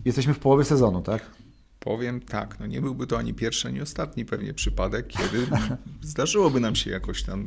[0.06, 1.35] jesteśmy w połowie sezonu, tak?
[1.86, 5.48] Powiem tak, no nie byłby to ani pierwszy, ani ostatni pewnie przypadek, kiedy
[6.02, 7.46] zdarzyłoby nam się jakoś tam.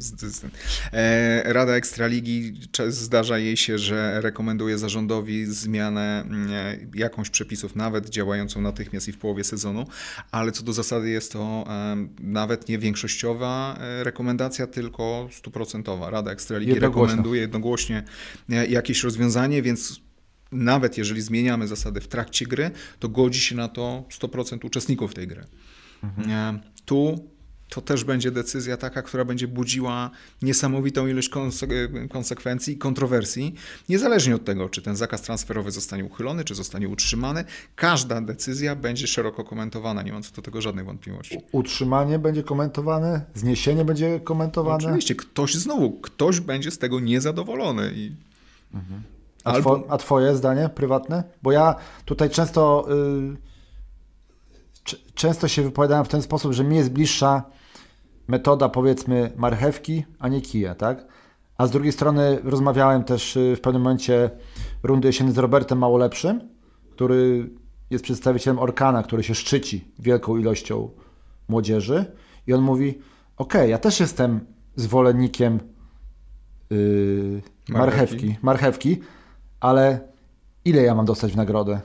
[0.93, 8.61] E, Rada Ekstraligi zdarza jej się, że rekomenduje zarządowi zmianę e, jakąś przepisów, nawet działającą
[8.61, 9.87] natychmiast i w połowie sezonu,
[10.31, 16.11] ale co do zasady jest to e, nawet nie większościowa rekomendacja, tylko stuprocentowa.
[16.11, 18.05] Rada Ekstraligi rekomenduje jednogłośnie
[18.69, 20.08] jakieś rozwiązanie, więc
[20.53, 25.29] nawet jeżeli zmieniamy zasady w trakcie gry, to godzi się na to 100% uczestników tej
[25.29, 25.45] gry.
[26.03, 26.61] Mhm.
[26.85, 27.29] Tu
[27.69, 30.11] to też będzie decyzja taka, która będzie budziła
[30.43, 31.31] niesamowitą ilość
[32.11, 33.55] konsekwencji i kontrowersji,
[33.89, 37.45] niezależnie od tego, czy ten zakaz transferowy zostanie uchylony, czy zostanie utrzymany.
[37.77, 41.39] Każda decyzja będzie szeroko komentowana, nie mam co do tego żadnych wątpliwości.
[41.53, 44.85] Utrzymanie będzie komentowane, zniesienie będzie komentowane.
[44.85, 48.13] oczywiście, ktoś znowu, ktoś będzie z tego niezadowolony i
[48.75, 49.03] mhm.
[49.49, 49.79] A, Albo...
[49.79, 51.25] two, a twoje zdanie prywatne?
[51.43, 53.37] Bo ja tutaj często, yy,
[55.15, 57.43] często się wypowiadałem w ten sposób, że mi jest bliższa
[58.29, 61.07] metoda powiedzmy marchewki, a nie kija, tak?
[61.59, 64.31] A z drugiej strony rozmawiałem też y, w pewnym momencie
[64.83, 66.41] rundy jesiennej z Robertem Małolepszym,
[66.91, 67.51] który
[67.91, 70.91] jest przedstawicielem Orkana, który się szczyci wielką ilością
[71.49, 72.05] młodzieży
[72.47, 72.89] i on mówi,
[73.37, 74.41] okej, okay, ja też jestem
[74.77, 75.61] zwolennikiem
[76.71, 77.73] yy, marchewki.
[77.73, 79.01] marchewki, marchewki,
[79.61, 80.01] ale
[80.65, 81.81] ile ja mam dostać w nagrodę?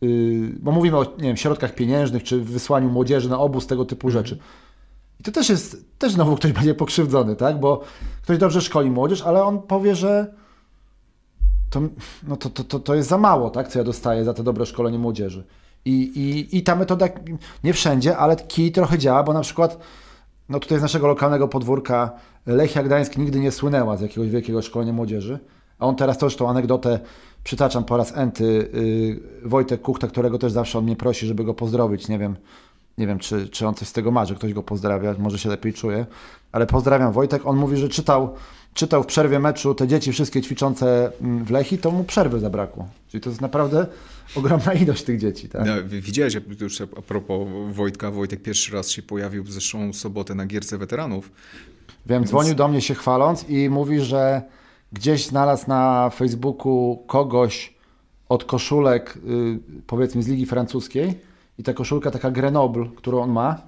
[0.00, 4.08] Yy, bo mówimy o nie wiem, środkach pieniężnych, czy wysłaniu młodzieży na obóz, tego typu
[4.08, 4.24] mhm.
[4.24, 4.38] rzeczy.
[5.20, 7.60] I to też jest, też znowu ktoś będzie pokrzywdzony, tak?
[7.60, 7.82] Bo
[8.22, 10.34] ktoś dobrze szkoli młodzież, ale on powie, że
[11.70, 11.80] to,
[12.28, 13.68] no to, to, to, to jest za mało, tak?
[13.68, 15.44] Co ja dostaję za to dobre szkolenie młodzieży.
[15.84, 17.08] I, i, I ta metoda
[17.64, 19.78] nie wszędzie, ale kij trochę działa, bo na przykład
[20.48, 22.10] no tutaj z naszego lokalnego podwórka
[22.46, 25.38] Lechia Gdańsk nigdy nie słynęła z jakiegoś wielkiego szkolenia młodzieży,
[25.82, 27.00] a on teraz też tą anegdotę
[27.44, 28.70] przytaczam po raz enty
[29.42, 32.36] yy, Wojtek Kuchta, którego też zawsze on mnie prosi, żeby go pozdrowić, nie wiem,
[32.98, 35.48] nie wiem czy, czy on coś z tego ma, że ktoś go pozdrawia, może się
[35.48, 36.06] lepiej czuje,
[36.52, 38.34] ale pozdrawiam Wojtek, on mówi, że czytał,
[38.74, 42.88] czytał w przerwie meczu te dzieci wszystkie ćwiczące mm, w Lechi, to mu przerwy zabrakło,
[43.08, 43.86] czyli to jest naprawdę
[44.36, 45.48] ogromna ilość tych dzieci.
[45.48, 45.66] Tak?
[45.66, 50.46] No, widziałeś, już a propos Wojtka, Wojtek pierwszy raz się pojawił w zeszłą sobotę na
[50.46, 51.30] Gierce Weteranów.
[52.06, 52.28] Wiem, Więc...
[52.28, 54.42] dzwonił do mnie się chwaląc i mówi, że
[54.92, 57.74] gdzieś znalazł na Facebooku kogoś
[58.28, 61.20] od koszulek, y, powiedzmy z Ligi Francuskiej
[61.58, 63.62] i ta koszulka taka Grenoble, którą on ma,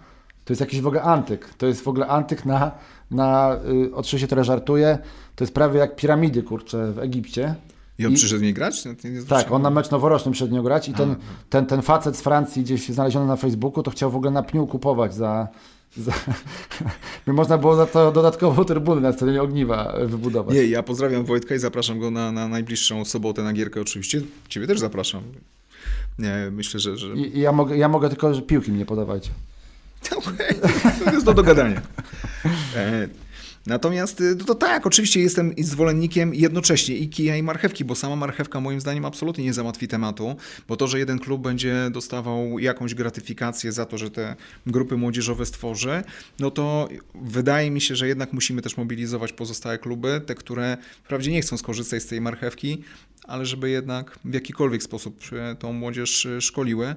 [0.45, 1.55] to jest jakiś w ogóle antyk.
[1.55, 2.71] To jest w ogóle antyk na,
[3.11, 3.57] na
[3.87, 4.99] y, oczywiście trochę żartuję,
[5.37, 7.55] to jest prawie jak piramidy, kurcze, w Egipcie.
[7.99, 8.85] I on I, przyszedł nie grać?
[8.85, 8.93] No,
[9.29, 11.17] tak, on na mecz noworoczny przyszedł nie grać i ten,
[11.51, 14.67] ten, ten facet z Francji gdzieś znaleziony na Facebooku, to chciał w ogóle na pniu
[14.67, 15.49] kupować za...
[15.97, 16.13] za
[17.27, 20.55] można było za to dodatkową trybunę na scenie ogniwa wybudować.
[20.55, 24.21] Nie, ja pozdrawiam Wojtka i zapraszam go na, na najbliższą sobotę na gierkę oczywiście.
[24.49, 25.23] Ciebie też zapraszam.
[26.19, 26.97] Nie, myślę, że...
[26.97, 27.15] że...
[27.15, 29.31] I, ja, mogę, ja mogę tylko, piłki mnie podawać.
[30.17, 30.55] Okay.
[31.05, 31.83] To jest do dogadania.
[32.77, 33.09] E,
[33.67, 38.17] Natomiast y, no to tak, oczywiście jestem zwolennikiem jednocześnie i kija i marchewki, bo sama
[38.17, 40.37] marchewka moim zdaniem absolutnie nie załatwi tematu,
[40.69, 45.47] bo to, że jeden klub będzie dostawał jakąś gratyfikację za to, że te grupy młodzieżowe
[45.47, 46.03] stworzy,
[46.39, 51.31] no to wydaje mi się, że jednak musimy też mobilizować pozostałe kluby, te, które wprawdzie
[51.31, 52.83] nie chcą skorzystać z tej marchewki,
[53.25, 55.21] ale żeby jednak w jakikolwiek sposób
[55.59, 56.95] tą młodzież y, szkoliły.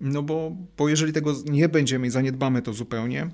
[0.00, 3.30] No bo, bo jeżeli tego nie będziemy i zaniedbamy to zupełnie,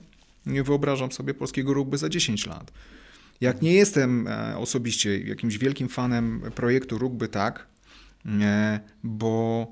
[0.46, 2.72] nie wyobrażam sobie polskiego rugby za 10 lat.
[3.40, 7.66] Jak nie jestem e, osobiście jakimś wielkim fanem projektu rugby, tak,
[8.26, 9.66] e, bo,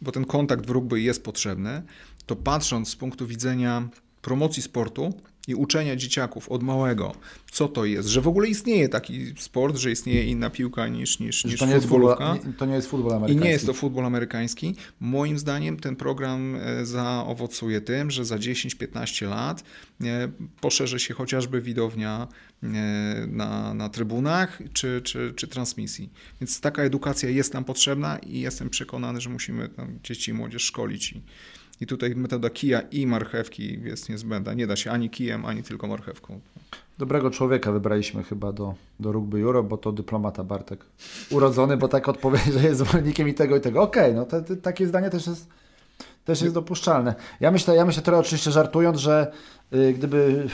[0.00, 1.82] bo ten kontakt w rugby jest potrzebny,
[2.26, 3.88] to patrząc z punktu widzenia
[4.22, 5.14] promocji sportu,
[5.50, 7.14] i uczenia dzieciaków od małego,
[7.50, 11.44] co to jest, że w ogóle istnieje taki sport, że istnieje inna piłka niż, niż,
[11.44, 12.34] niż to nie futbolówka.
[12.34, 13.42] Jest to nie jest futbol amerykański.
[13.42, 14.74] I nie jest to futbol amerykański.
[15.00, 19.64] Moim zdaniem ten program e, zaowocuje tym, że za 10-15 lat
[20.00, 20.28] e,
[20.60, 22.28] poszerzy się chociażby widownia
[22.62, 22.66] e,
[23.26, 26.10] na, na trybunach czy, czy, czy transmisji.
[26.40, 30.62] Więc taka edukacja jest nam potrzebna i jestem przekonany, że musimy tam dzieci i młodzież
[30.62, 31.22] szkolić i,
[31.80, 34.54] i tutaj metoda kija i marchewki jest niezbędna.
[34.54, 36.40] Nie da się ani kijem, ani tylko marchewką.
[36.98, 40.84] Dobrego człowieka wybraliśmy chyba do, do Rugby Europe, bo to dyplomata Bartek.
[41.30, 43.82] Urodzony, bo tak odpowiedział, że jest zwolennikiem i tego i tego.
[43.82, 45.48] Okej, okay, no to, to, takie zdanie też jest,
[46.24, 47.14] też jest dopuszczalne.
[47.40, 49.32] Ja myślę, ja myślę trochę oczywiście żartując, że
[49.74, 50.48] y, gdyby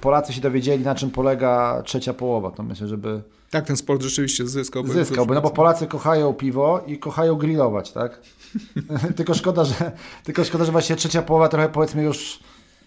[0.00, 3.22] Polacy się dowiedzieli, na czym polega trzecia połowa, to myślę, żeby...
[3.50, 4.86] Tak, ten sport rzeczywiście zyskał.
[4.86, 8.20] Zyskałby, no bo Polacy kochają piwo i kochają grillować, tak?
[9.16, 9.92] tylko, szkoda, że,
[10.24, 12.40] tylko szkoda, że właśnie trzecia połowa trochę powiedzmy już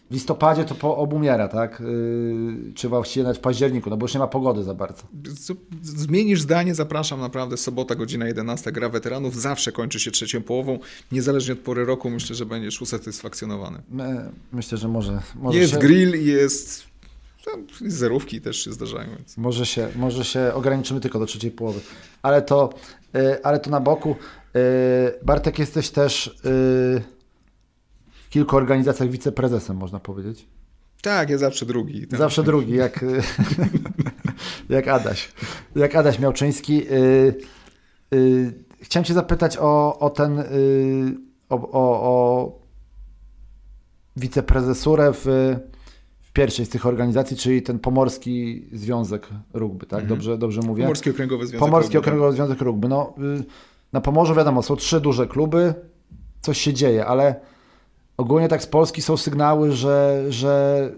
[0.09, 1.79] w listopadzie to po obumiera, tak?
[1.79, 5.03] Yy, czy właściwie nawet w październiku, no bo już nie ma pogody za bardzo.
[5.81, 7.57] Zmienisz zdanie, zapraszam naprawdę.
[7.57, 10.79] Sobota, godzina 11, gra weteranów zawsze kończy się trzecią połową.
[11.11, 13.81] Niezależnie od pory roku, myślę, że będziesz usatysfakcjonowany.
[13.89, 15.21] My, myślę, że może.
[15.35, 15.79] może jest się...
[15.79, 16.94] grill, jest.
[17.87, 19.09] Zerówki też się zdarzają.
[19.17, 19.37] Więc.
[19.37, 21.79] Może, się, może się ograniczymy tylko do trzeciej połowy.
[22.21, 22.69] Ale to,
[23.13, 24.15] yy, ale to na boku.
[24.53, 24.61] Yy,
[25.23, 26.39] Bartek, jesteś też.
[26.43, 27.15] Yy
[28.35, 30.47] kilku organizacjach wiceprezesem, można powiedzieć.
[31.01, 32.07] Tak, ja zawsze drugi.
[32.07, 32.19] Tak.
[32.19, 33.05] Zawsze drugi, jak,
[34.69, 35.31] jak Adaś.
[35.75, 36.91] Jak Adaś Miałczyński.
[36.91, 37.35] Y,
[38.13, 40.45] y, chciałem Cię zapytać o, o ten, y,
[41.49, 42.59] o, o, o
[44.15, 45.74] wiceprezesurę w, w
[46.35, 49.99] pierwszej z tych organizacji, czyli ten Pomorski Związek Rugby, tak?
[49.99, 50.07] Mhm.
[50.07, 50.83] Dobrze, dobrze mówię?
[50.83, 51.99] Pomorski Okręgowy Związek Pomorski Rugby.
[51.99, 52.87] Okręgowy Związek Rugby.
[52.87, 53.13] No,
[53.93, 55.73] na Pomorzu wiadomo, są trzy duże kluby,
[56.41, 57.35] coś się dzieje, ale
[58.17, 60.91] ogólnie tak z Polski są sygnały, że, że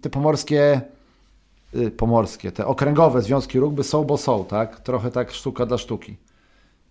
[0.00, 0.80] te pomorskie,
[1.74, 4.80] y, pomorskie, te okręgowe związki rugby są, bo są, tak?
[4.80, 6.16] Trochę tak sztuka dla sztuki.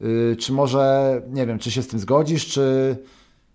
[0.01, 2.97] Y, czy może, nie wiem, czy się z tym zgodzisz, czy,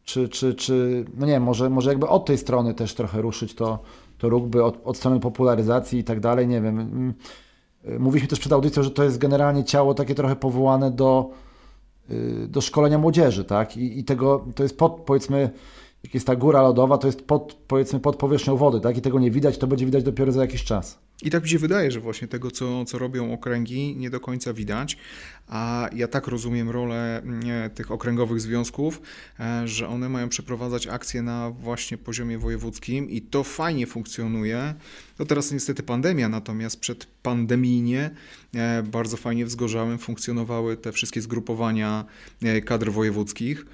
[0.04, 3.54] czy, czy, czy no nie wiem, może, może jakby od tej strony też trochę ruszyć
[3.54, 3.78] to,
[4.18, 6.80] to rugby, od, od strony popularyzacji i tak dalej, nie wiem.
[6.80, 7.14] Mm,
[7.88, 11.30] y, mówiliśmy też przed audycją, że to jest generalnie ciało takie trochę powołane do
[12.10, 13.76] y, do szkolenia młodzieży, tak?
[13.76, 15.50] I, I tego, to jest pod, powiedzmy,
[16.04, 18.96] jak jest ta góra lodowa, to jest pod, powiedzmy pod powierzchnią wody, tak?
[18.96, 20.98] I tego nie widać, to będzie widać dopiero za jakiś czas.
[21.22, 24.52] I tak mi się wydaje, że właśnie tego, co, co robią okręgi, nie do końca
[24.52, 24.96] widać.
[25.48, 29.02] A ja tak rozumiem rolę nie, tych okręgowych związków,
[29.40, 34.74] e, że one mają przeprowadzać akcje na właśnie poziomie wojewódzkim i to fajnie funkcjonuje.
[35.18, 38.10] No teraz niestety pandemia, natomiast przed pandemijnie
[38.54, 42.04] e, bardzo fajnie w Zgorzałem funkcjonowały te wszystkie zgrupowania
[42.42, 43.66] e, kadr wojewódzkich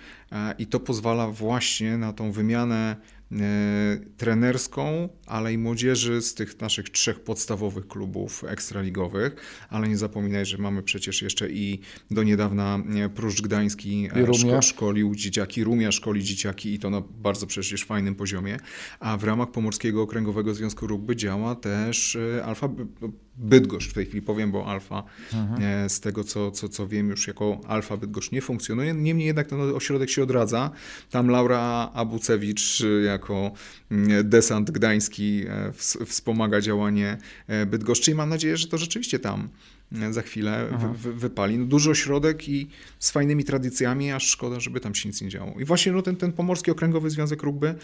[0.59, 2.97] i to pozwala właśnie na tą wymianę
[3.33, 9.37] E, trenerską, ale i młodzieży z tych naszych trzech podstawowych klubów ekstraligowych,
[9.69, 14.63] ale nie zapominaj, że mamy przecież jeszcze i do niedawna e, Pruszcz Gdański e, szko
[14.63, 18.57] szkolił dzieciaki, Rumia szkoli dzieciaki i to na bardzo przecież fajnym poziomie,
[19.01, 22.69] a w ramach Pomorskiego Okręgowego Związku Rugby działa też Alfa
[23.37, 25.03] Bydgoszcz w tej chwili powiem, bo Alfa
[25.35, 25.91] mhm.
[25.91, 29.61] z tego co, co, co wiem już jako Alfa Bydgoszcz nie funkcjonuje, niemniej jednak ten
[29.61, 30.71] ośrodek się odradza.
[31.11, 33.53] Tam Laura Abucewicz jako
[33.91, 35.73] mm, desant gdański e,
[36.07, 39.49] wspomaga działanie e, Bydgoszczy i mam nadzieję, że to rzeczywiście tam
[39.93, 41.59] e, za chwilę wy, wypali.
[41.59, 45.61] No, duży ośrodek i z fajnymi tradycjami, aż szkoda, żeby tam się nic nie działo.
[45.61, 47.75] I właśnie no, ten, ten Pomorski Okręgowy Związek Rugby,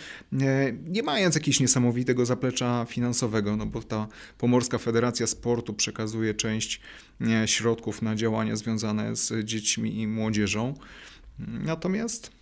[0.87, 6.81] nie mając jakiegoś niesamowitego zaplecza finansowego, no bo ta Pomorska Federacja Sportu przekazuje część
[7.47, 10.75] środków na działania związane z dziećmi i młodzieżą.
[11.39, 12.37] Natomiast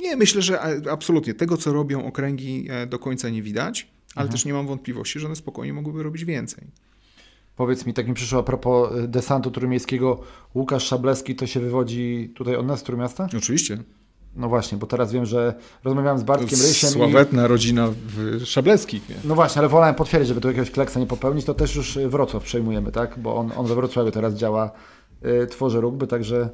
[0.00, 4.32] nie, myślę, że absolutnie tego, co robią okręgi, do końca nie widać, ale mhm.
[4.32, 6.64] też nie mam wątpliwości, że one spokojnie mogłyby robić więcej.
[7.56, 10.20] Powiedz mi, tak mi przyszło a propos e, desantu trójmiejskiego,
[10.54, 13.28] Łukasz Szableski to się wywodzi tutaj od nas, z Trójmiasta?
[13.36, 13.78] Oczywiście.
[14.36, 15.54] No właśnie, bo teraz wiem, że
[15.84, 16.90] rozmawiałem z Bartkiem Rysiem.
[16.90, 17.48] Sławetna i...
[17.48, 19.08] rodzina w Szableskich.
[19.08, 19.14] Nie?
[19.24, 22.42] No właśnie, ale wolałem potwierdzić, żeby tu jakiegoś kleksa nie popełnić, to też już Wrocław
[22.44, 23.18] przejmujemy, tak?
[23.18, 24.70] Bo on, on we Wrocławiu teraz działa,
[25.42, 26.50] y, tworzy rugby, także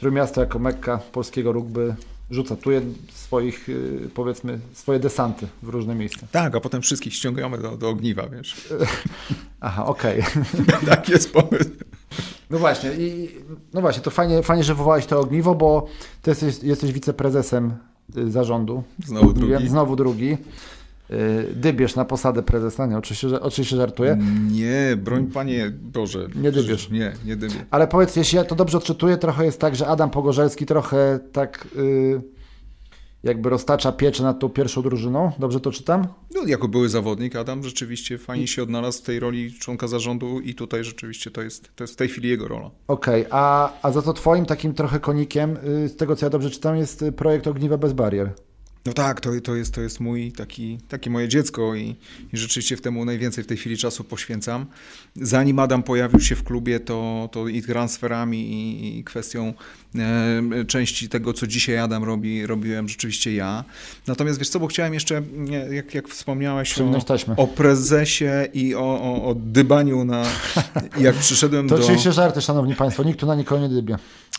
[0.00, 1.94] Trójmiasto jako mekka polskiego rugby
[2.30, 2.70] rzuca tu
[3.12, 6.26] swoich, y, powiedzmy, swoje desanty w różne miejsca.
[6.32, 8.68] Tak, a potem wszystkich ściągamy do, do ogniwa, wiesz.
[9.60, 10.20] Aha, okej.
[10.20, 10.86] Okay.
[10.90, 11.70] tak jest pomysł.
[12.50, 13.30] No właśnie, i,
[13.74, 15.86] no właśnie, to fajnie, fajnie, że wywołałeś to ogniwo, bo
[16.22, 17.72] ty jesteś, jesteś wiceprezesem
[18.16, 18.82] y, zarządu.
[19.06, 19.68] Znowu drugi.
[19.68, 20.36] Znowu drugi.
[21.10, 22.86] Y, dybiesz na posadę prezesa.
[22.86, 24.18] Nie, oczywiście, że, oczywiście żartuję.
[24.50, 26.28] Nie, broń Panie Boże.
[26.34, 26.90] Nie dybiesz.
[26.90, 27.66] Nie, nie dybię.
[27.70, 31.68] Ale powiedz, jeśli ja to dobrze odczytuję, trochę jest tak, że Adam Pogorzelski trochę tak...
[31.76, 32.38] Yy
[33.22, 35.32] jakby roztacza pieczę nad tą pierwszą drużyną.
[35.38, 36.06] Dobrze to czytam?
[36.34, 40.54] No, jako były zawodnik Adam rzeczywiście fajnie się odnalazł w tej roli członka zarządu i
[40.54, 42.70] tutaj rzeczywiście to jest, to jest w tej chwili jego rola.
[42.88, 46.30] Okej, okay, a, a za to twoim takim trochę konikiem, y, z tego co ja
[46.30, 48.32] dobrze czytam, jest projekt Ogniwa bez barier.
[48.86, 51.96] No tak, to, to, jest, to jest mój taki, takie moje dziecko i,
[52.32, 54.66] i rzeczywiście w temu najwięcej w tej chwili czasu poświęcam.
[55.16, 59.54] Zanim Adam pojawił się w klubie, to, to i transferami i, i kwestią
[60.66, 63.64] części tego, co dzisiaj Adam robi, robiłem rzeczywiście ja.
[64.06, 65.22] Natomiast wiesz co, bo chciałem jeszcze,
[65.70, 66.84] jak, jak wspomniałeś o,
[67.36, 68.24] o, prezesie
[68.54, 70.22] i o, o, o dybaniu na,
[71.00, 71.78] jak przyszedłem to do...
[71.78, 73.98] To oczywiście żarty, szanowni państwo, nikt tu na nikogo nie dybie.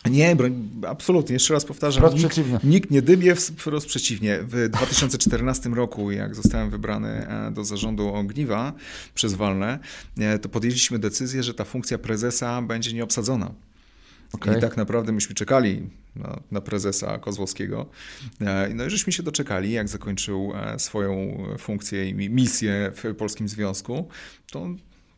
[0.09, 2.01] Nie, broń, absolutnie, jeszcze raz powtarzam.
[2.01, 2.59] Wprost nikt, przeciwnie.
[2.63, 4.39] Nikt nie dybie, wprost przeciwnie.
[4.43, 8.73] W 2014 roku, jak zostałem wybrany e, do zarządu Ogniwa
[9.13, 9.79] przez Walne,
[10.17, 13.51] e, to podjęliśmy decyzję, że ta funkcja prezesa będzie nieobsadzona.
[14.33, 14.57] Okay.
[14.57, 17.85] I tak naprawdę myśmy czekali na, na, prezesa Kozłowskiego.
[18.41, 24.07] E, no i żeśmy się doczekali, jak zakończył swoją funkcję i misję w Polskim Związku.
[24.51, 24.67] To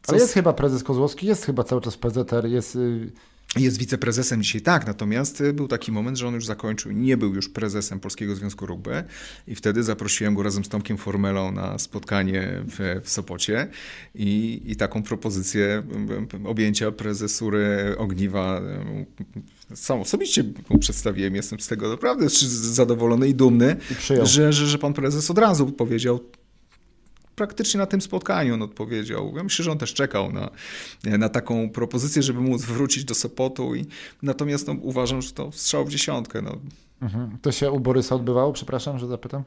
[0.07, 3.11] Ale jest chyba prezes Kozłowski, jest chyba cały czas PZR, jest y,
[3.57, 7.49] jest wiceprezesem dzisiaj, tak, natomiast był taki moment, że on już zakończył, nie był już
[7.49, 9.03] prezesem Polskiego Związku Rugby.
[9.47, 13.67] I wtedy zaprosiłem go razem z Tomkiem Formelą na spotkanie w, w Sopocie.
[14.15, 15.83] I, i taką propozycję
[16.45, 18.61] objęcia prezesury Ogniwa
[19.75, 24.77] sam osobiście mu przedstawiłem, jestem z tego naprawdę zadowolony i dumny, I że, że, że
[24.77, 26.19] pan prezes od razu powiedział,
[27.41, 29.33] praktycznie na tym spotkaniu on odpowiedział.
[29.35, 30.49] Ja myślę, że on też czekał na,
[31.17, 33.75] na taką propozycję, żeby móc wrócić do Sopotu.
[33.75, 33.85] I,
[34.21, 36.41] natomiast no, uważam, że to strzał w dziesiątkę.
[36.41, 36.57] No.
[37.01, 37.37] Mhm.
[37.41, 38.53] To się u Borysa odbywało?
[38.53, 39.43] Przepraszam, że zapytam.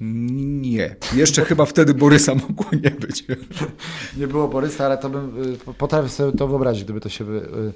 [0.00, 0.96] Nie.
[1.14, 3.24] Jeszcze chyba wtedy Borysa mogło nie być.
[4.20, 7.72] Nie było Borysa, ale to bym y, potrafię sobie to wyobrazić, gdyby to się y,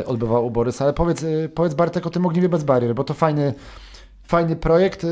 [0.00, 0.84] y, odbywało u Borysa.
[0.84, 3.54] Ale powiedz, powiedz Bartek o tym Ogniwie bez barier, bo to fajny,
[4.22, 5.06] fajny projekt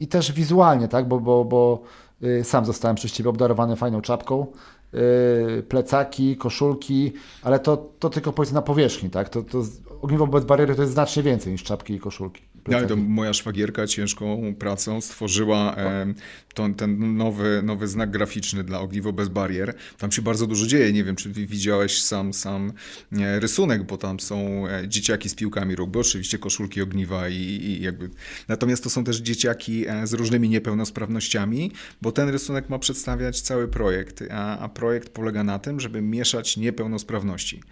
[0.00, 1.08] i też wizualnie, tak?
[1.08, 2.07] Bo, bo, bo y,
[2.42, 4.46] sam zostałem przez Ciebie obdarowany fajną czapką,
[5.58, 7.12] y, plecaki, koszulki,
[7.42, 9.28] ale to, to tylko powiedzmy na powierzchni, tak?
[9.28, 9.62] To, to
[10.00, 12.42] ogniwo bez bariery to jest znacznie więcej niż czapki i koszulki.
[12.68, 16.14] No, ale to moja szwagierka ciężką pracą stworzyła e,
[16.58, 19.74] to, ten nowy, nowy znak graficzny dla Ogniwo bez barier.
[19.98, 20.92] Tam się bardzo dużo dzieje.
[20.92, 22.72] Nie wiem, czy widziałeś sam, sam
[23.12, 27.82] e, rysunek, bo tam są e, dzieciaki z piłkami rugby, oczywiście koszulki ogniwa i, i
[27.82, 28.10] jakby...
[28.48, 33.68] Natomiast to są też dzieciaki e, z różnymi niepełnosprawnościami, bo ten rysunek ma przedstawiać cały
[33.68, 37.62] projekt, a, a projekt polega na tym, żeby mieszać niepełnosprawności.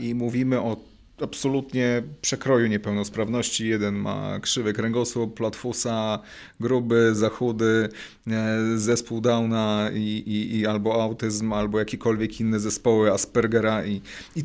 [0.00, 0.91] I mówimy o
[1.22, 3.68] absolutnie przekroju niepełnosprawności.
[3.68, 6.18] Jeden ma krzywy kręgosłup, platfusa,
[6.60, 7.88] gruby, zachudy,
[8.26, 14.00] e, zespół Downa i, i, i albo autyzm, albo jakiekolwiek inne zespoły Aspergera i,
[14.36, 14.44] i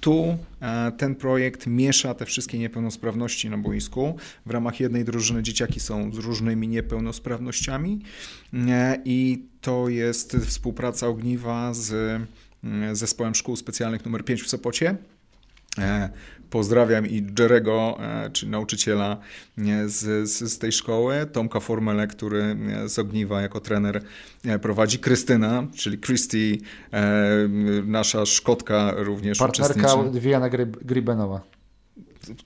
[0.00, 4.16] tu e, ten projekt miesza te wszystkie niepełnosprawności na boisku.
[4.46, 8.00] W ramach jednej drużyny dzieciaki są z różnymi niepełnosprawnościami
[8.54, 12.22] e, i to jest współpraca ogniwa z
[12.92, 14.96] zespołem szkół specjalnych numer 5 w Sopocie.
[15.78, 16.08] E,
[16.50, 19.16] pozdrawiam i Jerego, e, czyli nauczyciela
[19.86, 22.56] z, z, z, tej szkoły, Tomka Formele, który
[22.86, 24.02] z Ogniwa jako trener
[24.44, 26.58] e, prowadzi, Krystyna, czyli Christy,
[27.86, 30.48] nasza Szkotka również Partnerka Diana
[30.82, 31.40] Gribenowa.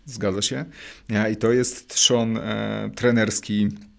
[0.07, 0.64] Zgadza się.
[1.33, 2.39] I to jest trzon
[2.95, 3.91] trenerski E,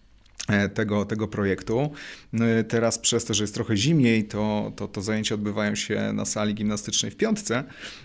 [0.73, 1.91] tego, tego projektu.
[2.33, 6.25] No teraz przez to, że jest trochę zimniej, to, to, to zajęcia odbywają się na
[6.25, 7.63] sali gimnastycznej w piątce.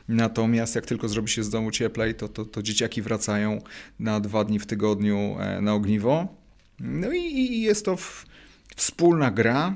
[0.09, 3.59] Natomiast jak tylko zrobi się z domu cieplej, to, to, to dzieciaki wracają
[4.01, 6.29] na dwa dni w tygodniu e, na ogniwo.
[6.81, 8.27] No i, i jest to w,
[8.77, 9.75] wspólna gra.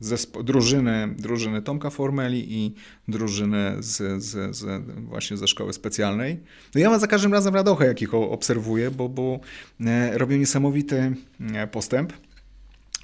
[0.00, 0.42] Nie?
[0.44, 2.74] drużyny, drużyny Tomka Formeli i
[3.08, 6.40] drużyny z, z, z, właśnie ze szkoły specjalnej.
[6.74, 9.40] No ja mam za każdym razem radochę, jak ich obserwuję, bo, bo
[9.80, 11.16] e, robią niesamowity
[11.54, 12.12] e, postęp.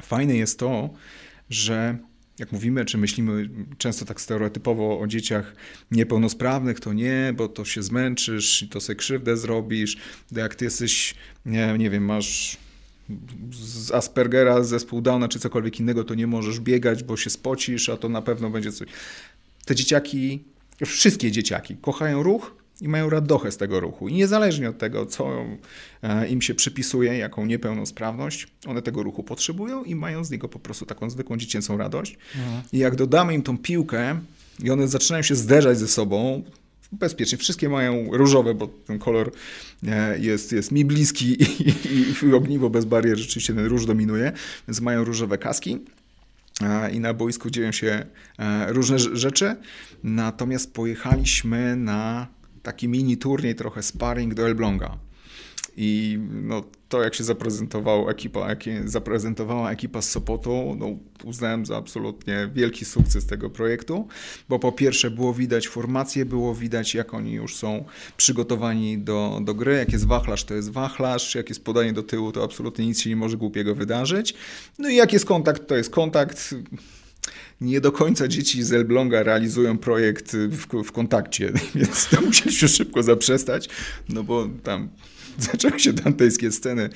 [0.03, 0.91] Fajne jest to,
[1.51, 1.99] że
[2.39, 5.55] jak mówimy, czy myślimy często tak stereotypowo o dzieciach
[5.91, 9.97] niepełnosprawnych, to nie, bo to się zmęczysz to sobie krzywdę zrobisz.
[10.33, 11.15] Jak ty jesteś,
[11.47, 12.59] nie, nie wiem, masz
[13.53, 17.97] z Aspergera, zespół Downa czy cokolwiek innego, to nie możesz biegać, bo się spocisz, a
[17.97, 18.89] to na pewno będzie coś.
[19.65, 20.45] Te dzieciaki,
[20.87, 24.09] wszystkie dzieciaki kochają ruch i mają radochę z tego ruchu.
[24.09, 25.45] I niezależnie od tego, co
[26.03, 30.59] e, im się przypisuje, jaką niepełnosprawność, one tego ruchu potrzebują i mają z niego po
[30.59, 32.19] prostu taką zwykłą dziecięcą radość.
[32.37, 32.63] Mhm.
[32.73, 34.21] I jak dodamy im tą piłkę
[34.63, 36.43] i one zaczynają się zderzać ze sobą,
[36.93, 37.39] bezpiecznie.
[37.39, 39.33] Wszystkie mają różowe, bo ten kolor
[39.87, 44.33] e, jest, jest mi bliski i, i, i ogniwo bez barier rzeczywiście ten róż dominuje,
[44.69, 45.79] więc mają różowe kaski
[46.63, 48.07] e, i na boisku dzieją się
[48.39, 49.57] e, różne rzeczy.
[50.05, 52.27] Natomiast pojechaliśmy na
[52.63, 54.99] taki mini turniej, trochę sparring do Elbląga.
[55.77, 60.87] I no, to, jak się zaprezentowała ekipa, jak zaprezentowała ekipa z Sopotu, no,
[61.25, 64.09] uznałem za absolutnie wielki sukces tego projektu,
[64.49, 67.85] bo po pierwsze było widać formację, było widać, jak oni już są
[68.17, 69.75] przygotowani do, do gry.
[69.77, 73.11] Jak jest wachlarz, to jest wachlarz, jak jest podanie do tyłu, to absolutnie nic się
[73.11, 74.35] nie może głupiego wydarzyć.
[74.79, 76.55] No i jak jest kontakt, to jest kontakt
[77.61, 83.03] nie do końca dzieci z Elbląga realizują projekt w, w kontakcie, więc to musieliśmy szybko
[83.03, 83.69] zaprzestać,
[84.09, 84.89] no bo tam
[85.53, 86.91] zaczęły się dantejskie sceny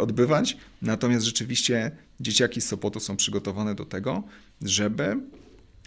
[0.00, 0.56] odbywać.
[0.82, 4.22] Natomiast rzeczywiście dzieciaki z Sopotu są przygotowane do tego,
[4.62, 5.16] żeby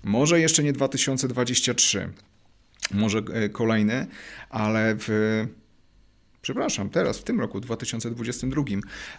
[0.04, 2.10] może jeszcze nie 2023,
[2.94, 4.08] może e, kolejny,
[4.50, 5.10] ale w
[6.42, 8.64] przepraszam, teraz w tym roku, 2022,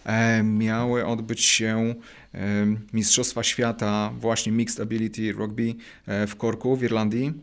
[0.05, 1.95] e, miały odbyć się
[2.33, 5.75] e, Mistrzostwa Świata właśnie Mixed Ability Rugby
[6.07, 7.33] w Korku w Irlandii.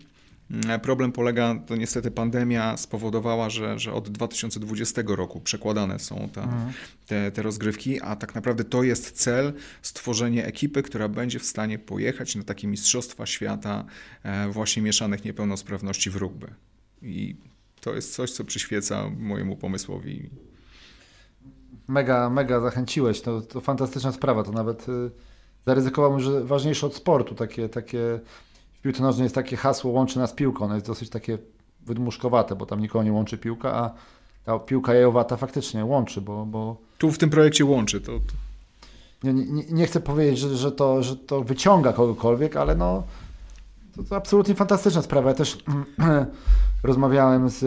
[0.51, 6.42] Mm, problem polega, to niestety pandemia spowodowała, że, że od 2020 roku przekładane są te,
[6.42, 6.72] mhm.
[7.07, 11.78] te, te rozgrywki, a tak naprawdę to jest cel stworzenie ekipy, która będzie w stanie
[11.78, 13.84] pojechać na takie Mistrzostwa Świata
[14.22, 16.46] e, właśnie mieszanych niepełnosprawności w rugby.
[17.03, 17.36] I
[17.80, 20.30] to jest coś, co przyświeca mojemu pomysłowi.
[21.88, 23.20] Mega, mega zachęciłeś.
[23.20, 24.42] To, to fantastyczna sprawa.
[24.42, 25.11] To nawet y,
[25.66, 27.34] zaryzykowałbym, że ważniejsze od sportu.
[27.34, 28.20] Takie, takie
[28.81, 31.39] w piłce nożnej jest takie hasło łączy nas piłką, ono jest dosyć takie
[31.87, 33.91] wydmuszkowate, bo tam nikogo nie łączy piłka, a
[34.45, 36.47] ta piłka jajowata faktycznie łączy, bo...
[36.47, 36.76] bo...
[36.99, 38.12] Tu w tym projekcie łączy to...
[39.24, 43.03] Nie, nie, nie chcę powiedzieć, że, że, to, że to wyciąga kogokolwiek, ale no
[43.97, 45.28] to, to absolutnie fantastyczna sprawa.
[45.28, 45.59] Ja też
[46.83, 47.64] rozmawiałem z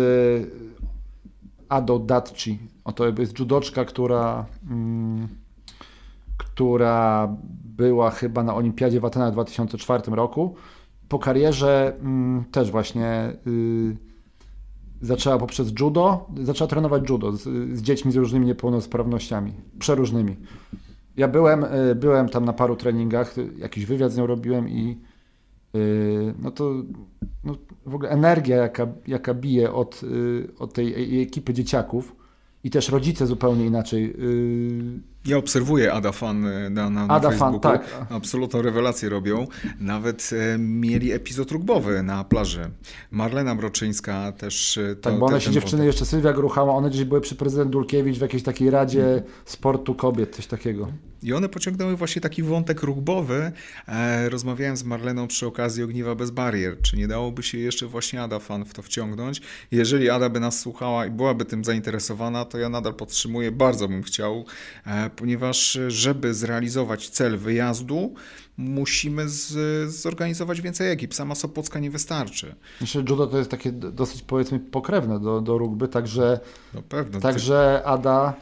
[1.69, 2.59] Ado Datci.
[2.83, 5.27] Oto jest judoczka, która, mm,
[6.37, 7.29] która
[7.65, 10.55] była chyba na Olimpiadzie w Atenach w 2004 roku
[11.13, 13.97] po karierze mm, też właśnie y,
[15.01, 17.41] zaczęła poprzez judo, zaczęła trenować judo z,
[17.77, 20.35] z, dziećmi z różnymi niepełnosprawnościami, przeróżnymi.
[21.17, 24.97] Ja byłem, y, byłem tam na paru treningach, jakiś wywiad z nią robiłem i
[25.75, 26.73] y, no to
[27.43, 27.55] no,
[27.85, 32.15] w ogóle energia, jaka, jaka bije od, y, od tej ekipy dzieciaków
[32.63, 34.15] i też rodzice zupełnie inaczej.
[35.25, 37.59] Ja obserwuję Ada Fan y, na, na, na Ada Facebooku.
[37.59, 38.05] Fan, tak.
[38.09, 39.47] Absolutną rewelację robią.
[39.79, 42.69] Nawet e, mieli epizod rugbowy na plaży.
[43.11, 44.77] Marlena Mroczyńska też.
[44.77, 45.85] e, To, tak, bo one się dziewczyny, wątek.
[45.87, 50.35] jeszcze Sylwia Gruchała, one gdzieś były przy prezydent Dulkiewicz w jakiejś takiej radzie sportu kobiet,
[50.35, 50.87] coś takiego.
[51.23, 53.51] I one pociągnęły właśnie taki wątek rugbowy.
[53.87, 56.81] E, rozmawiałem z Marleną przy okazji Ogniwa bez barier.
[56.81, 59.41] Czy nie dałoby się jeszcze właśnie Ada Fan w to wciągnąć?
[59.71, 64.03] Jeżeli Ada by nas słuchała i byłaby tym zainteresowana, to ja nadal podtrzymuję, bardzo bym
[64.03, 64.45] chciał,
[64.87, 68.13] e, ponieważ e, żeby zrealizować cel wyjazdu,
[68.57, 69.53] musimy z,
[69.93, 71.13] zorganizować więcej ekip.
[71.13, 72.55] Sama Sopocka nie wystarczy.
[72.81, 76.39] Myślę, że judo to jest takie dosyć powiedzmy pokrewne do, do rugby, także,
[76.73, 77.19] No pewno.
[77.19, 78.33] także Ada,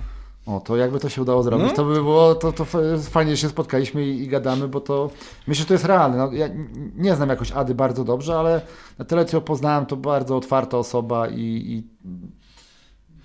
[0.46, 1.74] o to jakby to się udało zrobić, No.
[1.76, 2.66] to by było, to, to
[3.10, 5.10] fajnie, że się spotkaliśmy i, i gadamy, bo to
[5.48, 6.18] myślę, że to jest realne.
[6.18, 6.50] No, ja
[6.96, 8.62] nie znam jakoś Ady bardzo dobrze, ale
[9.00, 11.84] na tyle, co ją poznałem, to bardzo otwarta osoba i, i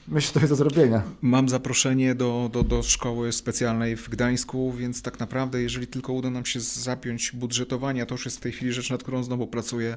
[0.08, 1.02] myślę, że to jest do zrobienia.
[1.22, 6.30] Mam zaproszenie do, do, do szkoły specjalnej w Gdańsku, więc tak naprawdę, jeżeli tylko uda
[6.30, 9.96] nam się zapiąć budżetowanie, to już jest w tej chwili rzecz, nad którą znowu pracuję,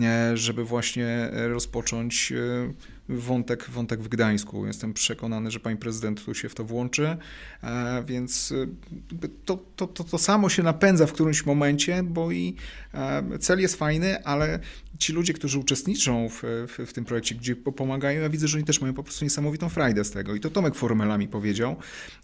[0.00, 2.72] e, żeby właśnie e, rozpocząć e,
[3.08, 4.66] wątek, wątek w Gdańsku.
[4.66, 7.16] Jestem przekonany, że pani prezydent tu się w to włączy,
[8.06, 8.54] więc
[9.44, 12.54] to, to, to, to samo się napędza w którymś momencie, bo i
[13.40, 14.60] cel jest fajny, ale
[14.98, 18.58] ci ludzie, którzy uczestniczą w, w, w tym projekcie, gdzie po- pomagają, ja widzę, że
[18.58, 20.34] oni też mają po prostu niesamowitą frajdę z tego.
[20.34, 21.76] I to Tomek Formela mi powiedział,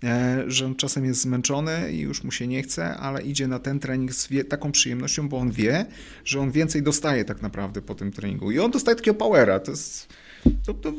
[0.05, 3.59] e, że on czasem jest zmęczony i już mu się nie chce, ale idzie na
[3.59, 5.87] ten trening z taką przyjemnością, bo on wie,
[6.25, 8.51] że on więcej dostaje tak naprawdę po tym treningu.
[8.51, 9.61] I on dostaje takiego powera.
[9.61, 10.09] To jest...
[10.67, 10.93] To, to,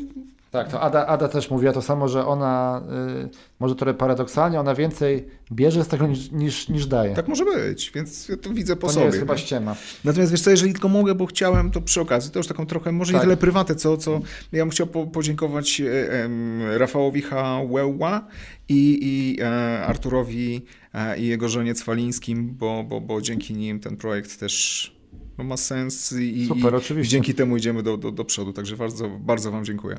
[0.56, 2.82] Tak, to Ada, Ada też mówiła to samo, że ona,
[3.26, 3.30] y,
[3.60, 7.16] może trochę paradoksalnie, ona więcej bierze z tego niż, niż, niż daje.
[7.16, 9.02] tak może być, więc ja to widzę po to sobie.
[9.02, 9.40] nie jest chyba nie?
[9.40, 9.76] ściema.
[10.04, 12.92] Natomiast wiesz co, jeżeli tylko mogę, bo chciałem, to przy okazji, to już taką trochę,
[12.92, 13.24] może nie Tak.
[13.26, 14.20] tyle prywatę, co, co
[14.52, 18.28] ja bym chciał po, podziękować e, em, Rafałowi Hałeła
[18.70, 23.98] i, i e, Arturowi e, i jego żonie Cwalińskim, bo, bo, bo dzięki nim ten
[23.98, 24.96] projekt też
[25.38, 28.78] no, ma sens i, Super, i, i dzięki temu idziemy do, do, do przodu, także
[28.78, 29.98] bardzo, bardzo Wam dziękuję.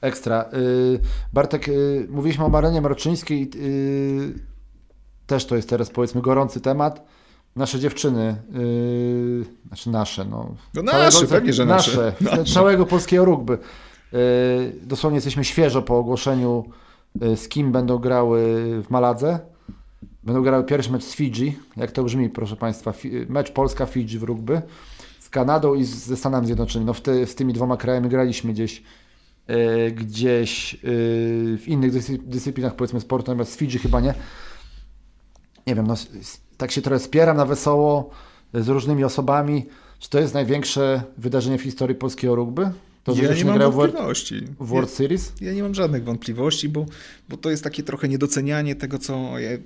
[0.00, 0.44] Ekstra.
[0.54, 1.00] Y,
[1.32, 3.50] Bartek, y, mówiliśmy o Marlenie Mroczyńskiej.
[3.56, 4.34] y,
[5.26, 7.06] Też to jest teraz powiedzmy gorący temat.
[7.56, 8.36] Nasze dziewczyny,
[9.68, 10.54] znaczy nasze, no.
[10.74, 12.12] No nasze, pewnie, że nasze.
[12.20, 12.44] nasze.
[12.54, 13.58] Całego polskiego rugby.
[14.82, 16.64] Dosłownie jesteśmy świeżo po ogłoszeniu,
[17.36, 18.40] z kim będą grały
[18.82, 19.38] w Maladze.
[20.22, 21.58] Będą grały pierwszy mecz z Fidżi.
[21.76, 22.92] Jak to brzmi, proszę Państwa?
[23.28, 24.62] Mecz Polska-Fidżi w rugby.
[25.20, 26.86] Z Kanadą i z- ze Stanami Zjednoczonymi.
[26.86, 28.82] No w ty, z tymi dwoma krajami graliśmy gdzieś
[29.92, 30.78] gdzieś e,
[31.58, 34.14] w innych dyscy- dyscyplinach, powiedzmy sportu, natomiast z Fidżi chyba nie.
[35.66, 35.94] Nie wiem, no,
[36.56, 38.10] tak się trochę spieram na wesoło
[38.54, 39.66] e, z różnymi osobami.
[39.98, 42.70] Czy to jest największe wydarzenie w historii polskiego rugby?
[43.06, 44.42] To, ja nie mam grają w World, wątpliwości.
[44.60, 45.32] w World Series?
[45.40, 46.86] Ja nie mam żadnych wątpliwości, bo,
[47.28, 49.60] bo to jest takie trochę niedocenianie tego, co, jak-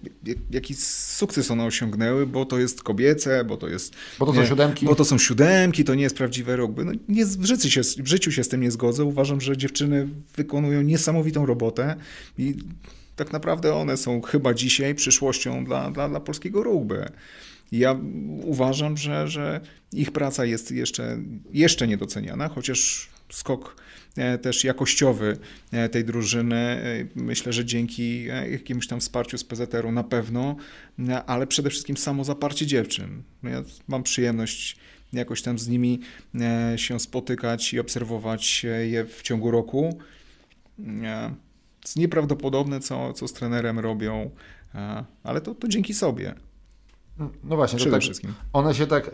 [0.50, 3.94] jaki sukces one osiągnęły, bo to jest kobiece, bo to jest...
[4.18, 4.86] Bo to są nie, siódemki.
[4.86, 6.84] Bo to są siódemki, to nie jest prawdziwe rugby.
[6.84, 9.04] No, nie, w, życiu się, w życiu się z tym nie zgodzę.
[9.04, 11.96] Uważam, że dziewczyny wykonują niesamowitą robotę
[12.38, 12.54] i
[13.16, 17.08] tak naprawdę one są chyba dzisiaj przyszłością dla, dla, dla polskiego rugby.
[17.72, 17.96] Ja
[18.42, 19.60] uważam, że, że
[19.92, 21.18] ich praca jest jeszcze,
[21.52, 23.76] jeszcze niedoceniana, chociaż skok
[24.16, 25.38] e, też jakościowy
[25.72, 30.56] e, tej drużyny, e, myślę, że dzięki jakiemuś tam wsparciu z PZR-u na pewno,
[31.26, 33.22] ale przede wszystkim samo zaparcie dziewczyn.
[33.42, 34.76] No Ja mam przyjemność
[35.12, 36.00] jakoś tam z nimi
[36.76, 39.98] się spotykać i obserwować je w ciągu roku.
[41.82, 44.30] Jest nieprawdopodobne, co, co z trenerem robią,
[45.22, 46.34] ale to, to dzięki sobie.
[47.44, 48.34] No właśnie, to Przede tak, wszystkim.
[48.52, 49.10] one się tak,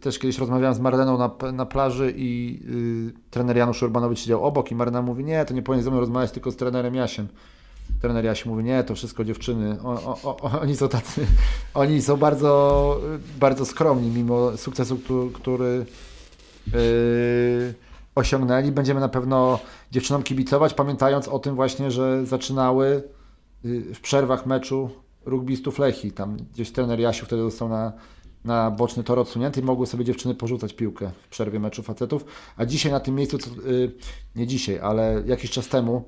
[0.00, 2.60] też kiedyś rozmawiałem z Marleną na, na plaży i
[3.18, 6.00] y, trener Janusz Urbanowicz siedział obok i Marlena mówi, nie, to nie powinien ze mną
[6.00, 7.28] rozmawiać tylko z trenerem Jasiem.
[8.00, 11.26] Trener Jasi mówi, nie, to wszystko dziewczyny, o, o, o, oni są tacy,
[11.74, 13.00] oni są bardzo,
[13.40, 15.00] bardzo skromni mimo sukcesu,
[15.32, 15.86] który,
[16.74, 17.74] y,
[18.14, 18.72] osiągnęli.
[18.72, 19.58] Będziemy na pewno
[19.90, 23.02] dziewczynom kibicować, pamiętając o tym właśnie, że zaczynały
[23.64, 24.90] y, w przerwach meczu
[25.24, 26.12] rugbystów Lechi.
[26.12, 27.92] Tam gdzieś trener Jasiu wtedy został na,
[28.44, 32.24] na boczny tor odsunięty i mogły sobie dziewczyny porzucać piłkę w przerwie meczu facetów.
[32.56, 33.92] A dzisiaj na tym miejscu, co, y,
[34.36, 36.04] nie dzisiaj, ale jakiś czas temu,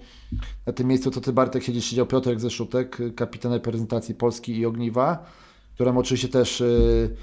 [0.67, 5.25] na tym miejscu, co ty Bartek siedzisz, siedział Piotrek Zeszutek, kapitan reprezentacji Polski i Ogniwa,
[5.75, 7.17] któremu oczywiście też y,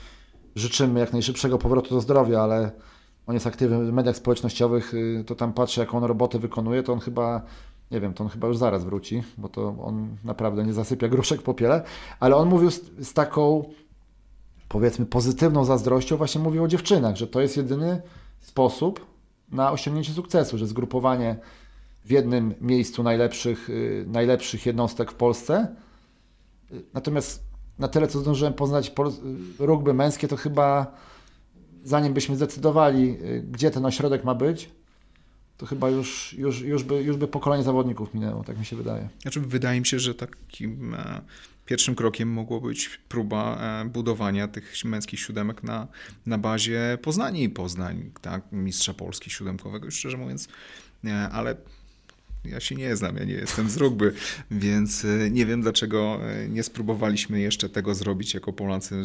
[0.56, 2.72] życzymy jak najszybszego powrotu do zdrowia, ale
[3.28, 6.94] on jest aktywny w mediach społecznościowych, y, to tam patrzę, jaką on robotę wykonuje, to
[6.94, 7.42] on chyba,
[7.92, 11.42] nie wiem, to on chyba już zaraz wróci, bo to on naprawdę nie zasypia gruszek
[11.42, 11.84] w popiele,
[12.20, 13.64] ale on mówił z, z taką
[14.70, 18.02] powiedzmy pozytywną zazdrością właśnie mówił o dziewczynach, że to jest jedyny
[18.40, 19.06] sposób
[19.52, 21.36] na osiągnięcie sukcesu, że zgrupowanie
[22.06, 25.76] w jednym miejscu najlepszych, y, najlepszych jednostek w Polsce.
[26.94, 27.44] Natomiast
[27.80, 30.94] na tyle, co zdążyłem poznać y, rugby męskie, to chyba
[31.84, 34.70] zanim byśmy zdecydowali, y, gdzie ten ośrodek ma być,
[35.60, 39.10] to chyba już, już, już, by, już by pokolenie zawodników minęło, tak mi się wydaje.
[39.22, 41.22] Znaczy, wydaje mi się, że takim e,
[41.66, 45.88] pierwszym krokiem mogło być próba e, budowania tych męskich siódemek na,
[46.26, 50.48] na bazie Poznania i Poznań, tak, mistrza Polski siódemkowego, już szczerze mówiąc,
[51.04, 51.56] nie, ale
[52.46, 54.14] ja się nie znam, ja nie jestem z rugby,
[54.52, 59.02] więc e, nie wiem dlaczego e, nie spróbowaliśmy jeszcze tego zrobić jako Polacy.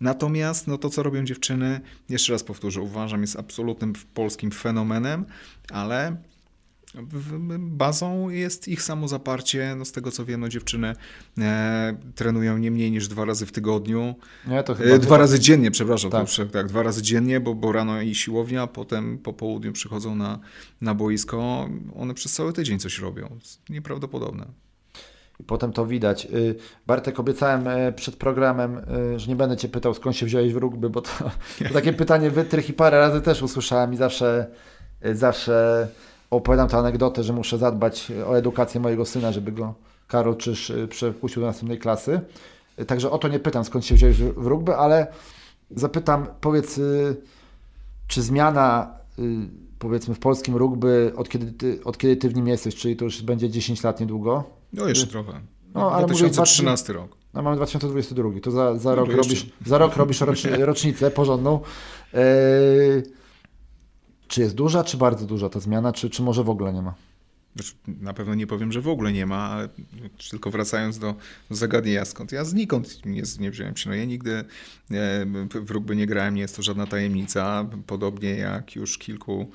[0.00, 5.24] Natomiast no to, co robią dziewczyny, jeszcze raz powtórzę, uważam jest absolutnym polskim fenomenem,
[5.70, 6.16] ale
[7.58, 9.74] bazą jest ich samozaparcie.
[9.78, 10.94] No z tego co wiem, no dziewczyny
[11.38, 14.14] e, trenują nie mniej niż dwa razy w tygodniu.
[14.46, 16.26] Nie, to E, chyba dwa razy dziennie, przepraszam, Tak.
[16.36, 20.38] To, tak, dwa razy dziennie, bo, bo rano i siłownia, potem po południu przychodzą na,
[20.80, 21.68] na boisko.
[21.96, 23.38] One przez cały tydzień coś robią.
[23.68, 24.46] Nieprawdopodobne.
[25.40, 26.26] I potem to widać.
[26.26, 26.54] Y,
[26.86, 28.78] Bartek, obiecałem e, przed programem,
[29.14, 31.10] y, że nie będę Cię pytał, skąd się wziąłeś w rugby, bo to,
[31.68, 34.46] to takie pytanie wytrych i parę razy też usłyszałem i zawsze,
[35.06, 35.88] y, zawsze
[36.30, 39.74] opowiadam tę anegdotę, że muszę zadbać o edukację mojego syna, żeby go
[40.08, 42.20] Karol Czyż y, przepuścił do następnej klasy.
[42.80, 45.06] Y, Także o to nie pytam, skąd się wziąłeś w rugby, ale
[45.70, 46.80] zapytam, powiedz,
[48.08, 48.94] czy zmiana
[49.78, 53.04] powiedzmy w polskim rugby, od kiedy, ty, od kiedy Ty w nim jesteś, czyli to
[53.04, 55.32] już będzie 10 lat niedługo, No jeszcze trochę.
[55.74, 57.16] No, ale mówię, 2013 rok.
[57.34, 61.60] no mamy 2022, to za, za, No rok, robisz, za rok robisz rocz- rocznicę porządną.
[62.14, 63.02] Eee,
[64.30, 66.94] czy jest duża, czy bardzo duża ta zmiana, czy, czy może w ogóle nie ma?
[67.54, 69.68] Znaczy, na pewno nie powiem, że w ogóle nie ma, ale
[70.30, 71.14] tylko wracając do,
[71.50, 72.32] do zagadnienia skąd.
[72.32, 73.90] Ja znikąd nie, nie wziąłem się.
[73.90, 74.44] No ja nigdy e,
[75.54, 77.66] w rugby nie grałem, nie jest to żadna tajemnica.
[77.86, 79.50] Podobnie jak już kilku,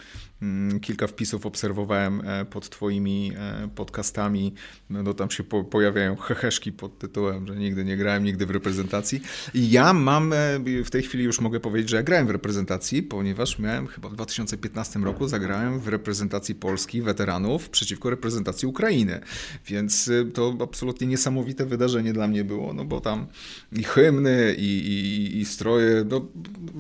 [0.82, 4.54] kilka wpisów obserwowałem e, pod twoimi e, podcastami,
[4.90, 9.22] no tam się po, pojawiają heheszki pod tytułem, że nigdy nie grałem, nigdy w reprezentacji.
[9.54, 10.38] I ja mam, e,
[10.86, 14.14] w tej chwili już mogę powiedzieć, że ja grałem w reprezentacji, ponieważ miałem chyba w
[14.14, 19.20] 2015 roku zagrałem w reprezentacji Polski weteranów przeciwko reprezentacji Ukrainy.
[19.68, 23.28] Więc to absolutnie niesamowite wydarzenie dla mnie było, no bo tam
[23.72, 26.28] i hymny, i, i, i stroje, no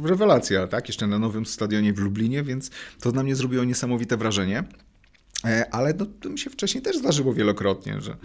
[0.03, 0.87] rewelacja, tak?
[0.87, 4.63] Jeszcze na nowym stadionie w Lublinie, więc to na mnie zrobiło niesamowite wrażenie.
[5.45, 8.17] E, Ale no, to mi się wcześniej też zdarzyło wielokrotnie, że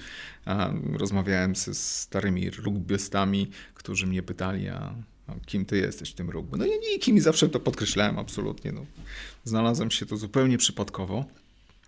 [0.45, 4.95] a, rozmawiałem ze starymi rugbystami, którzy mnie pytali, a,
[5.27, 6.59] a kim ty jesteś w tym rugby?
[6.59, 8.73] No ja nikim i zawsze to podkreślałem absolutnie.
[8.73, 8.87] No.
[9.45, 11.25] Znalazłem się to zupełnie przypadkowo.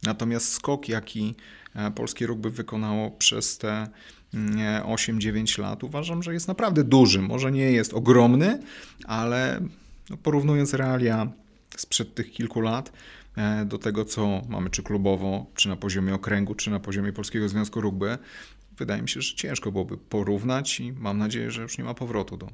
[0.02, 1.34] Natomiast skok, jaki
[1.74, 3.88] e, polskie rugby wykonało przez te
[4.34, 7.22] mm, e, 8-9 lat, uważam, że jest naprawdę duży.
[7.22, 8.62] Może nie jest ogromny,
[9.04, 9.60] ale
[10.10, 11.32] no, porównując realia
[11.76, 12.92] sprzed tych kilku lat
[13.66, 17.80] do tego, co mamy czy klubowo, czy na poziomie okręgu, czy na poziomie Polskiego Związku
[17.80, 18.18] Rugby,
[18.78, 22.36] wydaje mi się, że ciężko byłoby porównać i mam nadzieję, że już nie ma powrotu
[22.36, 22.48] do.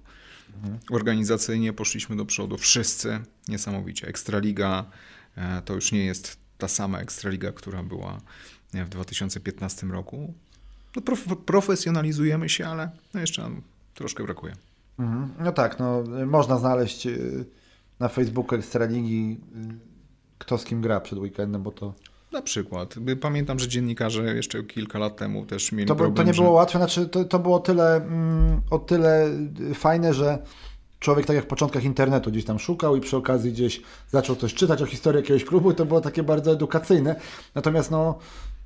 [0.91, 4.09] Organizacyjnie poszliśmy do przodu wszyscy niesamowicie.
[4.09, 4.85] Ekstraliga
[5.37, 8.20] e, to już nie jest ta sama Ekstraliga, która była
[8.74, 10.35] e, w 2015 roku.
[10.97, 13.62] No, prof, profesjonalizujemy się, ale no jeszcze nam
[13.95, 14.57] troszkę brakuje.
[14.99, 15.29] Mhm.
[15.41, 17.09] No tak, no, można znaleźć
[18.01, 19.41] na Facebooku Ekstraligi
[20.49, 21.94] kto z kim gra przed weekendem, bo to,
[22.32, 22.94] Na przykład.
[23.20, 26.42] Pamiętam, że dziennikarze jeszcze kilka lat temu też mieli to, problem, to nie że...
[26.42, 29.28] było łatwe, znaczy to, to było tyle, mm, o tyle
[29.70, 30.38] y, fajne, że
[31.01, 34.55] człowiek tak jak w początkach internetu gdzieś tam szukał i przy okazji gdzieś zaczął coś
[34.55, 37.16] czytać o historii jakiegoś klubu i to było takie bardzo edukacyjne.
[37.55, 38.18] Natomiast no,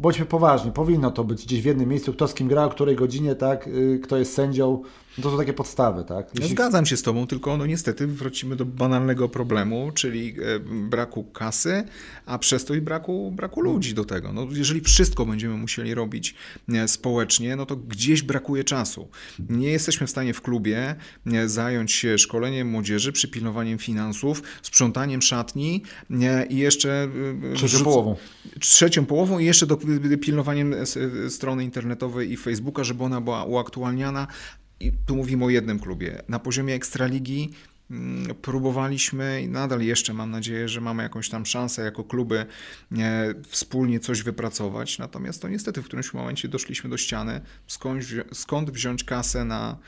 [0.03, 2.97] bądźmy poważni, powinno to być gdzieś w jednym miejscu, kto z kim gra, o której
[2.97, 4.83] godzinie, tak, y, kto jest sędzią,
[5.19, 6.27] no to są takie podstawy, tak.
[6.41, 11.25] Ja zgadzam się z Tobą, tylko no niestety wrócimy do banalnego problemu, czyli e, braku
[11.25, 11.85] kasy,
[12.27, 14.33] a przez to i braku, braku ludzi do tego.
[14.33, 16.35] No, jeżeli wszystko będziemy musieli robić
[16.69, 19.09] e, społecznie, no to gdzieś brakuje czasu.
[19.49, 20.95] Nie jesteśmy w stanie w klubie
[21.27, 25.83] e, zająć się szkoleniem młodzieży, przypilnowaniem finansów, sprzątaniem szatni
[26.51, 27.09] i jeszcze...
[27.55, 28.17] Trzecią wrzuc- połową.
[28.61, 29.79] trzecią połową i jeszcze do,
[30.21, 30.75] pilnowaniem
[31.29, 34.27] strony internetowej i Facebooka, żeby ona była uaktualniana.
[34.81, 36.23] I tu mówimy o jednym klubie.
[36.29, 37.51] Na poziomie Ekstraligi
[37.91, 42.47] mm, próbowaliśmy i nadal jeszcze mam nadzieję, że mamy jakąś tam szansę jako kluby
[43.49, 44.99] wspólnie coś wypracować.
[44.99, 49.79] Natomiast to niestety w którymś momencie doszliśmy do ściany, skąd, skąd wziąć kasę na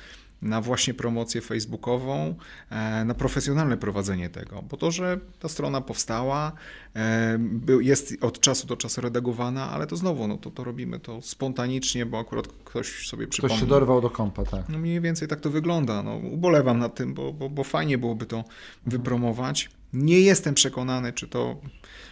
[0.45, 2.34] na właśnie promocję facebookową,
[2.70, 6.53] e, na profesjonalne prowadzenie tego, bo to, że ta strona powstała,
[6.97, 7.38] e,
[7.80, 12.07] jest od czasu do czasu redagowana, ale to znowu, no to, to robimy to spontanicznie,
[12.07, 13.57] bo akurat ktoś sobie przypomniał.
[13.57, 14.68] Ktoś się dorwał do kompa, tak.
[14.68, 16.03] No mniej więcej tak to wygląda.
[16.03, 18.45] No, ubolewam nad tym, bo, bo, bo fajnie byłoby to
[18.86, 19.70] wypromować.
[19.92, 21.61] Nie jestem przekonany, czy to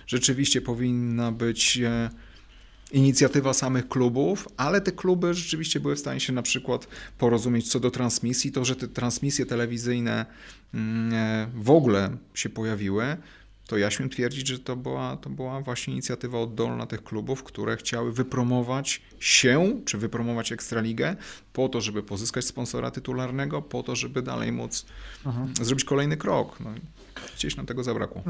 [0.06, 2.10] rzeczywiście powinna być e,
[2.92, 6.88] inicjatywa samych klubów, ale te kluby rzeczywiście były w stanie się na przykład
[7.18, 8.52] porozumieć co do transmisji.
[8.52, 10.26] To, że te transmisje telewizyjne
[10.74, 13.16] mm, e, w ogóle się pojawiły,
[13.66, 17.76] to ja śmiem twierdzić, że to była, to była właśnie inicjatywa oddolna tych klubów, które
[17.76, 21.16] chciały wypromować się, czy wypromować Ekstraligę
[21.52, 24.86] po to, żeby pozyskać sponsora tytularnego, po to, żeby dalej móc
[25.26, 25.54] mhm.
[25.60, 26.60] zrobić kolejny krok.
[26.60, 26.74] No,
[27.36, 28.22] gdzieś nam tego zabrakło.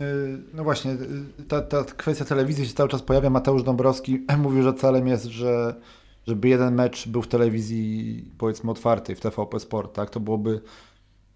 [0.00, 0.92] Y, no właśnie,
[1.40, 3.30] y, ta, ta kwestia telewizji się cały czas pojawia.
[3.30, 5.74] Mateusz Dąbrowski mówił, że celem jest, że
[6.26, 10.10] żeby jeden mecz był w telewizji powiedzmy otwartej, w TVP Sport, tak?
[10.10, 10.60] To byłoby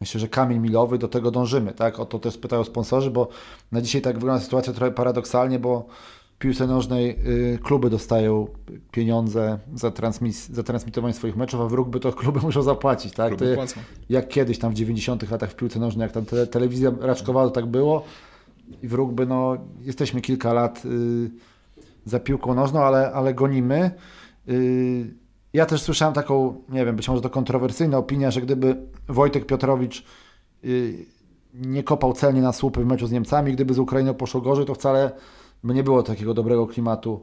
[0.03, 2.01] Myślę, że kamień milowy, do tego dążymy, tak?
[2.01, 3.29] O to też pytają sponsorzy, bo
[3.73, 5.87] na dzisiaj tak wygląda sytuacja trochę paradoksalnie, bo
[6.43, 7.19] piłce nożnej
[7.55, 8.47] y, kluby dostają
[8.91, 13.37] pieniądze za, transmis za transmitowanie swoich meczów, a w rugby to kluby muszą zapłacić, tak?
[13.37, 13.63] Kluby to,
[14.11, 17.53] jak kiedyś tam w 90 latach w piłce nożnej, jak tam te, telewizja raczkowała, to
[17.53, 18.05] tak było
[18.83, 21.31] i w rugby, no jesteśmy kilka lat y,
[22.05, 23.91] za piłką nożną, ale, ale gonimy.
[24.49, 25.15] Y,
[25.53, 28.77] ja też słyszałem taką, nie wiem, być może to kontrowersyjna opinia, że gdyby
[29.09, 30.05] Wojtek Piotrowicz
[30.65, 31.07] y,
[31.55, 34.75] nie kopał celnie na słupy w meczu z Niemcami, gdyby z Ukrainą poszło gorzej, to
[34.75, 35.13] wcale
[35.65, 37.23] by nie było takiego dobrego klimatu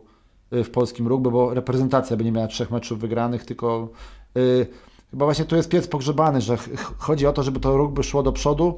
[0.54, 3.90] y, w polskim rugby, bo reprezentacja by nie miała trzech meczów wygranych, tylko
[4.36, 4.68] yy,
[5.12, 6.58] chyba właśnie tu jest piec pogrzebany, że
[6.98, 8.78] chodzi o to, żeby to rugby szło do przodu,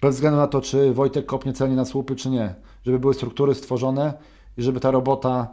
[0.00, 2.54] bez względu na to, czy Wojtek kopnie celnie na słupy, czy nie.
[2.84, 4.14] Żeby były struktury stworzone
[4.56, 5.48] i żeby ta robota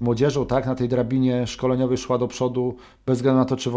[0.00, 2.76] młodzieżą, tak, na tej drabinie szkoleniowej szła do przodu,
[3.06, 3.70] bez względu na to, czy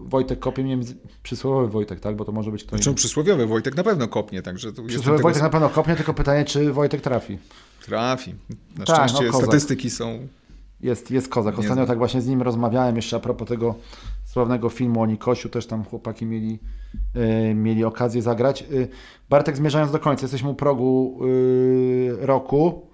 [0.00, 0.86] Wojtek kopie, nie wiem,
[1.22, 4.72] przysłowiowy Wojtek, tak, bo to może być ktoś Znaczy przysłowiowy Wojtek na pewno kopnie, także...
[4.72, 7.38] Przysłowiowy Wojtek na pewno kopnie, tylko pytanie, czy Wojtek trafi.
[7.86, 8.34] Trafi.
[8.78, 10.28] Na tak, szczęście no, statystyki są...
[10.80, 11.58] Jest, jest kozak.
[11.58, 13.74] Ostatnio tak właśnie z nim rozmawiałem jeszcze a propos tego
[14.24, 16.58] sławnego filmu o Nikosiu, też tam chłopaki mieli,
[17.14, 18.64] yy, mieli okazję zagrać.
[18.70, 18.88] Yy,
[19.30, 22.87] Bartek, zmierzając do końca, jesteśmy u progu yy, roku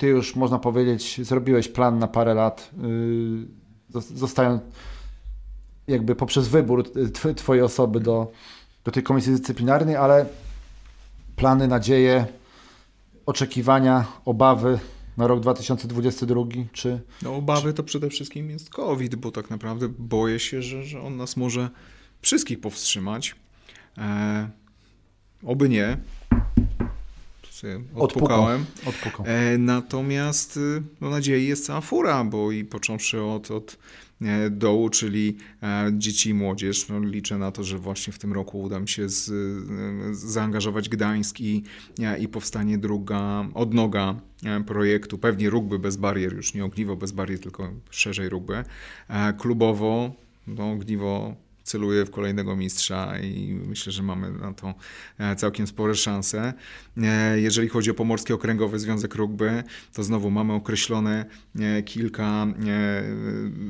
[0.00, 4.62] ty już, można powiedzieć, zrobiłeś plan na parę lat, yy, zostając
[5.88, 6.92] jakby poprzez wybór
[7.36, 8.32] twojej osoby do,
[8.84, 10.26] do tej komisji dyscyplinarnej, ale
[11.36, 12.26] plany, nadzieje,
[13.26, 14.78] oczekiwania, obawy
[15.16, 17.00] na rok 2022, czy...
[17.22, 21.16] No obawy to przede wszystkim jest COVID, bo tak naprawdę boję się, że, że on
[21.16, 21.70] nas może
[22.22, 23.34] wszystkich powstrzymać.
[23.98, 24.50] E,
[25.44, 25.96] oby nie,
[27.60, 28.64] sobie odpukałem.
[28.86, 29.26] Odpukał.
[29.26, 33.78] E, natomiast y, no, nadziei jest cała fura, bo i począwszy od, od
[34.22, 36.88] e, dołu, czyli e, dzieci i młodzież.
[36.88, 39.24] No, liczę na to, że właśnie w tym roku uda mi się z,
[40.16, 41.62] z zaangażować Gdańsk i,
[42.20, 44.14] i powstanie druga odnoga
[44.66, 48.64] projektu, pewnie rugby bez barier, już nie ogniwo bez barier, tylko szerzej rugby.
[49.38, 50.14] Klubowo,
[50.46, 51.34] no, ogniwo
[51.70, 54.74] celuje w kolejnego mistrza i myślę, że mamy na to
[55.18, 56.52] e, całkiem spore szanse.
[56.96, 59.62] E, jeżeli chodzi o Pomorski Okręgowy Związek Rugby,
[59.92, 61.26] to znowu mamy określone
[61.60, 62.46] e, kilka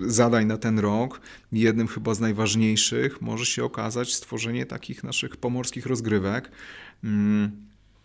[0.07, 1.21] zadań na ten rok.
[1.53, 6.51] Jednym chyba z najważniejszych może się okazać stworzenie takich naszych pomorskich rozgrywek.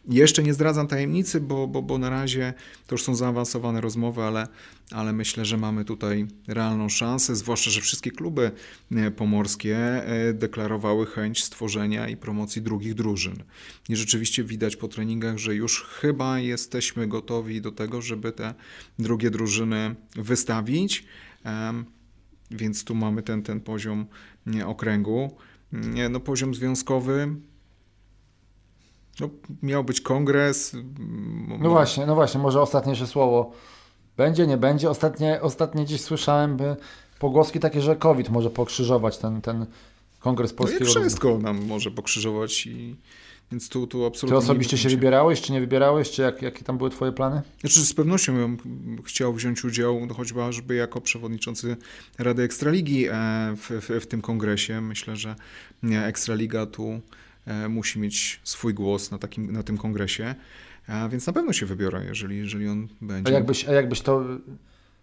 [0.06, 2.54] Mm, jeszcze nie zdradzam tajemnicy, bo, bo, bo na razie
[2.88, 4.48] to już są zaawansowane rozmowy, ale,
[4.92, 8.52] ale myślę, że mamy tutaj realną szansę, zwłaszcza, że wszystkie kluby
[8.92, 13.44] e, pomorskie e, deklarowały chęć stworzenia i promocji drugich drużyn.
[13.90, 18.54] I rzeczywiście widać po treningach, że już chyba jesteśmy gotowi do tego, żeby te
[19.00, 21.06] drugie drużyny wystawić.
[22.52, 24.06] Więc tu mamy ten, ten poziom
[24.66, 25.38] okręgu.
[26.10, 27.36] No, poziom związkowy
[29.20, 29.30] no,
[29.64, 30.76] miał być kongres.
[31.60, 33.52] No właśnie, no właśnie, może ostatnie słowo.
[34.18, 34.90] Będzie, nie będzie.
[34.90, 36.76] Ostatnie, ostatnie dziś słyszałem by
[37.20, 39.66] pogłoski takie, że COVID może pokrzyżować ten, ten
[40.20, 40.86] kongres polskiego.
[40.86, 42.96] No wszystko nam może pokrzyżować i
[43.52, 44.40] więc tu, tu absolutnie.
[44.40, 47.42] Ty osobiście się wybierałeś, czy nie wybierałeś, czy jak, jakie tam były twoje plany?
[47.60, 48.58] Znaczy z pewnością bym
[49.04, 51.78] chciał wziąć udział, no choćby jako przewodniczący
[52.18, 53.12] Rady Ekstraligi e,
[53.58, 54.82] w, w, w tym kongresie.
[54.82, 55.36] Myślę, że
[55.84, 57.02] Ekstraliga tu
[57.70, 60.36] musi mieć swój głos na, takim, na tym kongresie,
[61.10, 63.32] więc na pewno się wybiorę, jeżeli, jeżeli on będzie.
[63.32, 64.24] A jakbyś, a jakbyś to,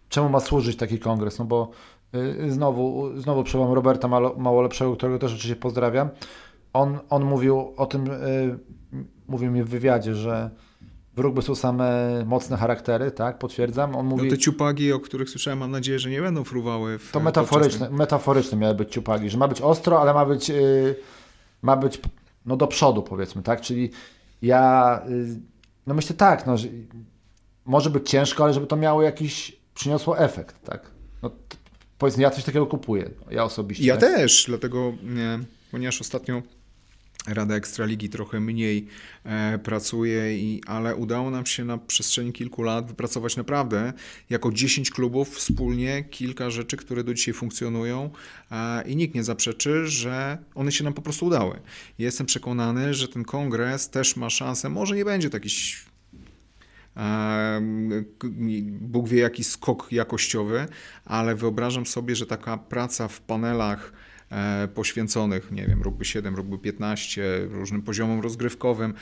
[0.09, 1.39] czemu ma służyć taki kongres?
[1.39, 1.71] No bo
[2.15, 6.09] y, znowu, znowu przywołam Roberta Małolepszego, którego też oczywiście pozdrawiam.
[6.73, 8.59] On, on mówił o tym, y,
[9.29, 10.51] mówił mi w wywiadzie, że
[11.17, 13.97] w rugby są same mocne charaktery, tak, potwierdzam.
[13.97, 17.13] On mówi, No te ciupagi, o których słyszałem, mam nadzieję, że nie będą fruwały w
[17.13, 20.51] to e, metaforyczne, podczas metaforyczne miały być ciupagi, że ma być ostro, ale ma być,
[20.51, 20.95] y,
[21.63, 22.01] ma być
[22.47, 23.91] no do przodu powiedzmy, tak, czyli
[24.43, 25.41] ja, y,
[25.87, 26.69] no myślę tak, no, że
[27.65, 30.91] może być ciężko, ale żeby to miało jakiś, przyniosło efekt, tak.
[31.23, 31.31] No,
[31.99, 33.85] powiedzmy, ja coś takiego kupuję, ja osobiście.
[33.85, 34.15] Ja tak?
[34.15, 35.39] też, dlatego, nie,
[35.71, 36.43] ponieważ ostatnio
[37.27, 38.87] Rada Ekstraligi trochę mniej
[39.25, 43.93] e, pracuje, i, ale udało nam się na przestrzeni kilku lat wypracować naprawdę
[44.31, 48.11] jako 10 klubów wspólnie kilka rzeczy, które do dzisiaj funkcjonują
[48.87, 51.61] i nikt nie zaprzeczy, że one się nam po prostu udały.
[51.99, 55.49] Jestem przekonany, że ten kongres też ma szansę, może nie będzie taki
[58.81, 60.67] Bóg wie jaki skok jakościowy,
[61.05, 63.93] ale wyobrażam sobie, że taka praca w panelach
[64.75, 68.95] poświęconych, nie wiem, rugby 7, rugby 15, różnym poziomom rozgrywkowym.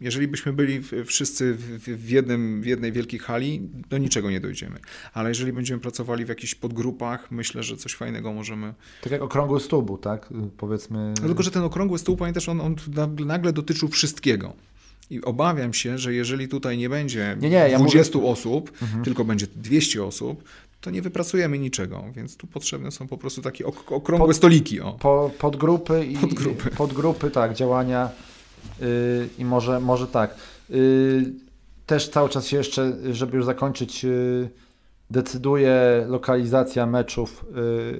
[0.00, 4.78] Jeżeli byśmy byli wszyscy w, jednym, w jednej wielkiej hali, do niczego nie dojdziemy.
[5.12, 8.74] Ale jeżeli będziemy pracowali w jakichś podgrupach, myślę, że coś fajnego możemy.
[9.02, 11.14] Tak jak okrągły stół był, tak, powiedzmy.
[11.22, 12.76] No Tylko, że ten okrągły stół, pamiętasz, on, on
[13.26, 14.52] nagle dotyczył wszystkiego.
[15.10, 18.72] I obawiam się, że jeżeli tutaj nie będzie Nie, nie, ja 20 osób,
[19.04, 20.44] tylko będzie 200 osób,
[20.86, 24.80] to nie wypracujemy niczego, więc tu potrzebne są po prostu takie ok- okrągłe Pod- stoliki.
[24.80, 24.92] O.
[24.92, 26.70] Po, podgrupy i Podgrupy.
[26.70, 28.10] podgrupy, tak, działania
[28.82, 30.34] y, i może, może tak.
[30.70, 31.32] Y,
[31.86, 34.48] też cały czas się jeszcze, żeby już zakończyć, y,
[35.10, 37.44] decyduje lokalizacja meczów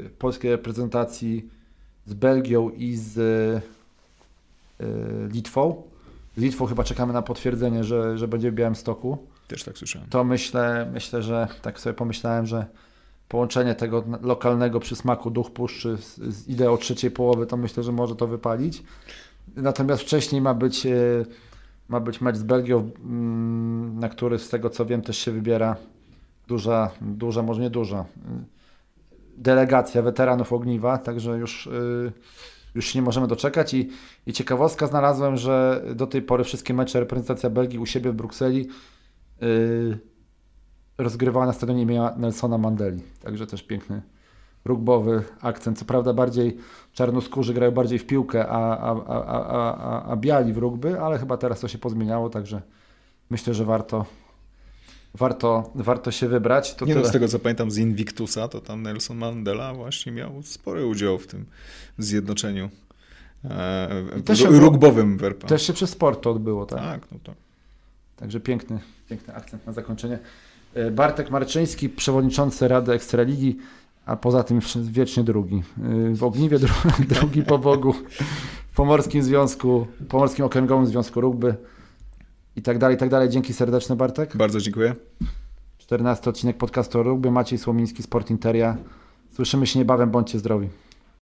[0.07, 1.49] y, polskiej reprezentacji
[2.07, 4.85] z Belgią i z y,
[5.33, 5.83] Litwą.
[6.37, 9.19] Z Litwą chyba czekamy na potwierdzenie, że, że będzie w Białymstoku.
[9.49, 10.09] Też tak słyszałem.
[10.09, 12.67] To myślę, myślę, że tak sobie pomyślałem, że
[13.29, 18.17] połączenie tego lokalnego przysmaku duch puszczy z, z ideą trzeciej połowy, to myślę, że może
[18.17, 18.83] to wypalić.
[19.57, 20.91] Natomiast wcześniej ma być, e,
[21.89, 25.77] ma być mecz z Belgią, mm, na który z tego co wiem też się wybiera
[26.49, 28.05] duża, duża, może nie duża, y,
[29.37, 32.13] delegacja weteranów ogniwa, także już, y,
[32.75, 33.89] już nie możemy doczekać i,
[34.27, 38.69] i ciekawostka znalazłem, że do tej pory wszystkie mecze reprezentacja Belgii u siebie w Brukseli
[39.43, 39.99] y,
[40.99, 43.03] rozgrywała na stadionie imienia Nelsona Mandeli.
[43.23, 44.03] Także też piękny
[44.67, 45.79] rugbowy akcent.
[45.79, 46.57] Co prawda bardziej
[46.93, 51.37] czarnoskórzy grają bardziej w piłkę, a, a, a, a, a, biali w rugby, ale chyba
[51.37, 52.63] teraz to się pozmieniało, także
[53.31, 54.07] myślę, że warto,
[55.15, 56.75] warto, warto się wybrać.
[56.75, 57.11] To Nie no, tyle.
[57.11, 61.27] z tego co pamiętam z Invictusa, to tam Nelson Mandela właśnie miał spory udział w
[61.27, 61.47] tym
[61.99, 62.71] zjednoczeniu
[63.45, 64.03] e,
[64.47, 65.47] rugbowym w RP.
[65.47, 66.79] Też się przez sport to odbyło, tak?
[66.79, 67.46] Tak, no tak.
[68.17, 70.19] Także piękny, piękny akcent na zakończenie.
[70.75, 73.57] E, Bartek Marczyński, przewodniczący Rady Ekstraligi,
[74.07, 75.63] a poza tym wiecznie drugi.
[76.13, 77.93] E, W Ogniwie dru- drugi po Bogu,
[78.73, 81.55] w Pomorskim Związku, Pomorskim Okręgowym Związku Rugby
[82.57, 83.29] i tak dalej, i tak dalej.
[83.29, 84.37] Dzięki serdeczne Bartek.
[84.37, 84.95] Bardzo dziękuję.
[85.79, 87.31] 14 odcinek podcastu o rugby.
[87.31, 88.77] Maciej Słomiński, Sport Interia.
[89.33, 90.69] Słyszymy się niebawem, bądźcie zdrowi.